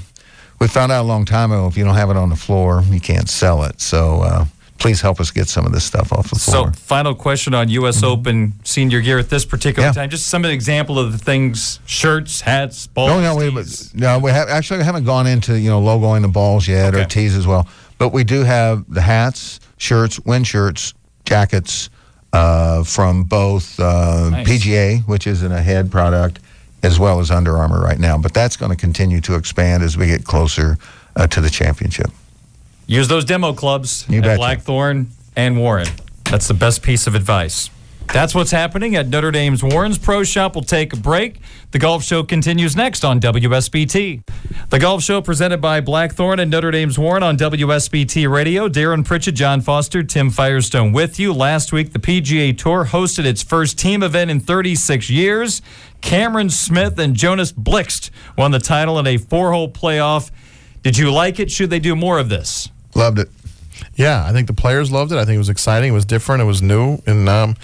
[0.61, 2.83] we found out a long time ago if you don't have it on the floor,
[2.91, 3.81] you can't sell it.
[3.81, 4.45] So uh,
[4.79, 6.73] please help us get some of this stuff off the floor.
[6.73, 8.03] So, final question on U.S.
[8.03, 9.97] Open senior gear at this particular Mm-hmm.
[9.99, 10.03] Yeah.
[10.03, 10.11] time.
[10.11, 13.09] Just some example of the things: shirts, hats, balls.
[13.11, 13.65] No, no, we
[13.95, 17.37] no, we have actually haven't gone into you know logoing the balls yet or tees
[17.37, 17.67] as well,
[17.99, 21.91] but we do have the hats, shirts, wind shirts, jackets
[22.33, 24.47] uh, from both uh, Nice.
[24.49, 26.39] PGA, which is an ahead product,
[26.83, 28.19] as well as Under Armour right now.
[28.19, 30.77] But that's going to continue to expand as we get closer
[31.17, 32.11] uh, to the championship.
[32.87, 34.39] Use those demo clubs You at betcha.
[34.39, 35.89] Blackthorn and Warren.
[36.25, 37.71] That's the best piece of advice.
[38.13, 40.55] That's what's happening at Notre Dame's Warren's Pro Shop.
[40.55, 41.41] We'll take a break.
[41.73, 44.23] The Golf Show continues next on WSBT.
[44.71, 48.69] The Golf Show presented by Blackthorn and Notre Dame's Warren on WSBT Radio.
[48.69, 51.33] Darren Pritchett, John Foster, Tim Firestone with you.
[51.33, 55.61] Last week, the PGA Tour hosted its first team event in 36 years.
[56.01, 60.31] Cameron Smith and Jonas Blixt won the title in a four-hole playoff.
[60.83, 61.51] Did you like it?
[61.51, 62.71] Should they do more of this?
[62.97, 63.29] Loved it.
[63.95, 65.17] Yeah, I think the players loved it.
[65.17, 65.91] I think it was exciting.
[65.91, 66.43] It was different.
[66.43, 67.57] It was new, and um,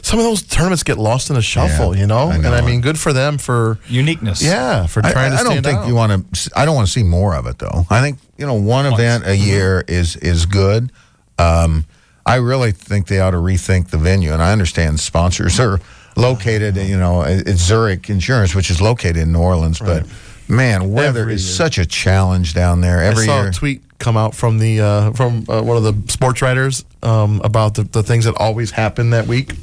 [0.00, 1.94] some of those tournaments get lost in the shuffle.
[1.94, 2.30] Yeah, you know?
[2.30, 4.42] I know and I mean, good for them for Uniqueness.
[4.42, 5.88] yeah for I, trying I to don't think out.
[5.88, 6.50] you want to.
[6.56, 7.86] I don't want to see more of it though.
[7.90, 10.90] I think you know one event a year is is good.
[11.38, 11.84] Um,
[12.26, 15.80] I really think they ought to rethink the venue, and I understand sponsors are
[16.16, 16.76] located.
[16.76, 20.06] You know, it's Zurich Insurance, which is located in New Orleans, but
[20.52, 21.54] man, weather Every is year.
[21.56, 23.50] such a challenge down there every I saw year.
[23.50, 27.40] a tweet come out from the uh, from uh, one of the sports writers um,
[27.44, 29.54] about the, the things that always happen that week,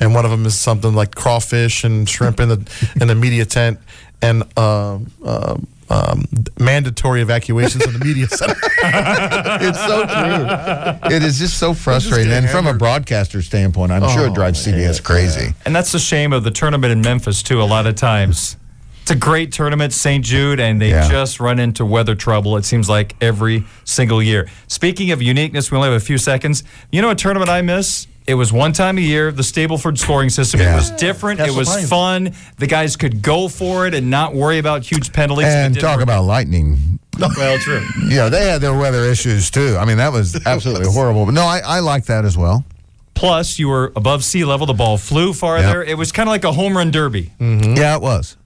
[0.00, 3.44] and one of them is something like crawfish and shrimp in the in the media
[3.44, 3.78] tent
[4.22, 6.24] and um, um, um,
[6.58, 8.54] mandatory evacuations of the media center.
[8.82, 11.14] it's so true.
[11.16, 14.34] It is just so frustrating, get and from a broadcaster standpoint, I'm sure it Oh,
[14.34, 15.54] drives CBS crazy.
[15.66, 18.56] And that's the shame of the tournament in Memphis, too, a lot of times.
[19.04, 20.24] It's a great tournament, St.
[20.24, 21.06] Jude, and they Yeah.
[21.10, 24.48] just run into weather trouble, it seems like, every single year.
[24.66, 26.64] Speaking of uniqueness, we only have a few seconds.
[26.90, 28.06] You know a tournament I miss?
[28.26, 30.62] It was one time a year, the Stableford scoring system.
[30.62, 31.38] It was different.
[31.40, 31.88] It was Pines.
[31.90, 32.32] fun.
[32.56, 35.48] The guys could go for it and not worry about huge penalties.
[35.48, 36.02] And talk work.
[36.04, 36.98] about lightning.
[37.18, 37.86] Well, true.
[38.08, 39.76] Yeah, they had their weather issues too.
[39.78, 41.26] I mean, that was absolutely horrible.
[41.26, 42.64] But no, I, I like that as well.
[43.12, 44.66] Plus, you were above sea level.
[44.66, 45.82] The ball flew farther.
[45.84, 47.74] It was kind of like a home run derby, mm-hmm.
[47.76, 48.36] Yeah, it was.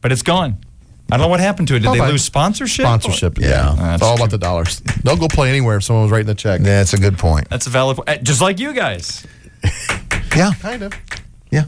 [0.00, 0.58] But it's gone.
[1.10, 1.80] I don't know what happened to it.
[1.80, 2.84] Did they lose sponsorship?
[2.84, 3.48] Sponsorship, Yeah.
[3.48, 4.80] yeah, That's it's all about the dollars.
[5.02, 6.60] They'll go play anywhere if someone was writing the check.
[6.60, 7.48] Yeah, that's a good point.
[7.48, 8.22] That's a valid point.
[8.22, 9.26] Just like you guys.
[10.36, 10.92] Yeah, Kind of.
[11.50, 11.64] yeah.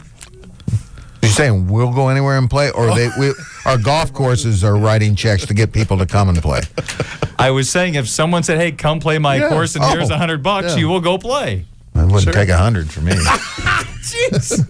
[1.22, 3.32] You're saying we'll go anywhere and play, or they we,
[3.64, 6.60] our golf courses are writing checks to get people to come and play.
[7.38, 9.48] I was saying if someone said, "Hey, come play my Yeah.
[9.48, 10.14] course and here's Oh.
[10.14, 10.76] a hundred bucks," Yeah.
[10.76, 11.64] you will go play.
[11.95, 12.32] It wouldn't Sure.
[12.32, 13.12] take a hundred for me.
[14.01, 14.66] Jeez.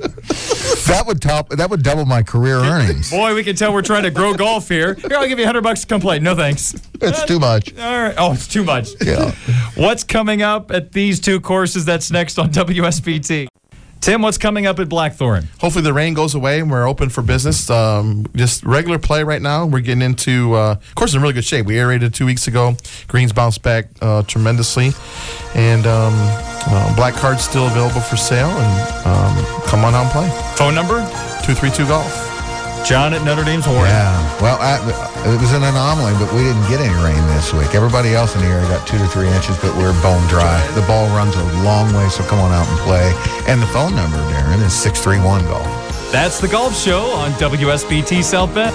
[0.87, 1.51] that would top.
[1.51, 3.11] That would double my career earnings.
[3.11, 4.95] Boy, we can tell we're trying to grow golf here.
[4.95, 6.19] Here, I'll give you a hundred bucks to come play.
[6.19, 6.75] No thanks.
[7.01, 7.77] It's too much.
[7.79, 8.15] All right.
[8.19, 8.89] Oh, it's too much.
[9.03, 9.31] Yeah.
[9.77, 11.85] What's coming up at these two courses?
[11.85, 13.49] That's next on WSBT.
[14.01, 15.47] Tim, what's coming up at Blackthorn?
[15.61, 17.69] Hopefully the rain goes away and we're open for business.
[17.69, 19.67] Um, just regular play right now.
[19.67, 21.67] We're getting into, uh, of course, in really good shape.
[21.67, 22.77] We aerated two weeks ago.
[23.09, 24.93] Greens bounced back uh, tremendously,
[25.55, 26.15] and um,
[26.69, 28.51] uh, black cards still available for sale.
[28.51, 30.29] And um, come on out and play.
[30.57, 31.01] Phone number?
[31.45, 32.11] Two three two golf.
[32.85, 33.91] John at Notre Dame's Warren.
[33.93, 34.41] Yeah.
[34.41, 34.81] Well, I,
[35.29, 37.75] It was an anomaly, but we didn't get any rain this week.
[37.75, 40.57] Everybody else in the area got two to three inches, but we're bone dry.
[40.73, 43.13] The ball runs a long way, so come on out and play.
[43.47, 45.67] And the phone number, Darren, is 631 Golf.
[46.11, 48.75] That's the Golf Show on WSBT South Bend.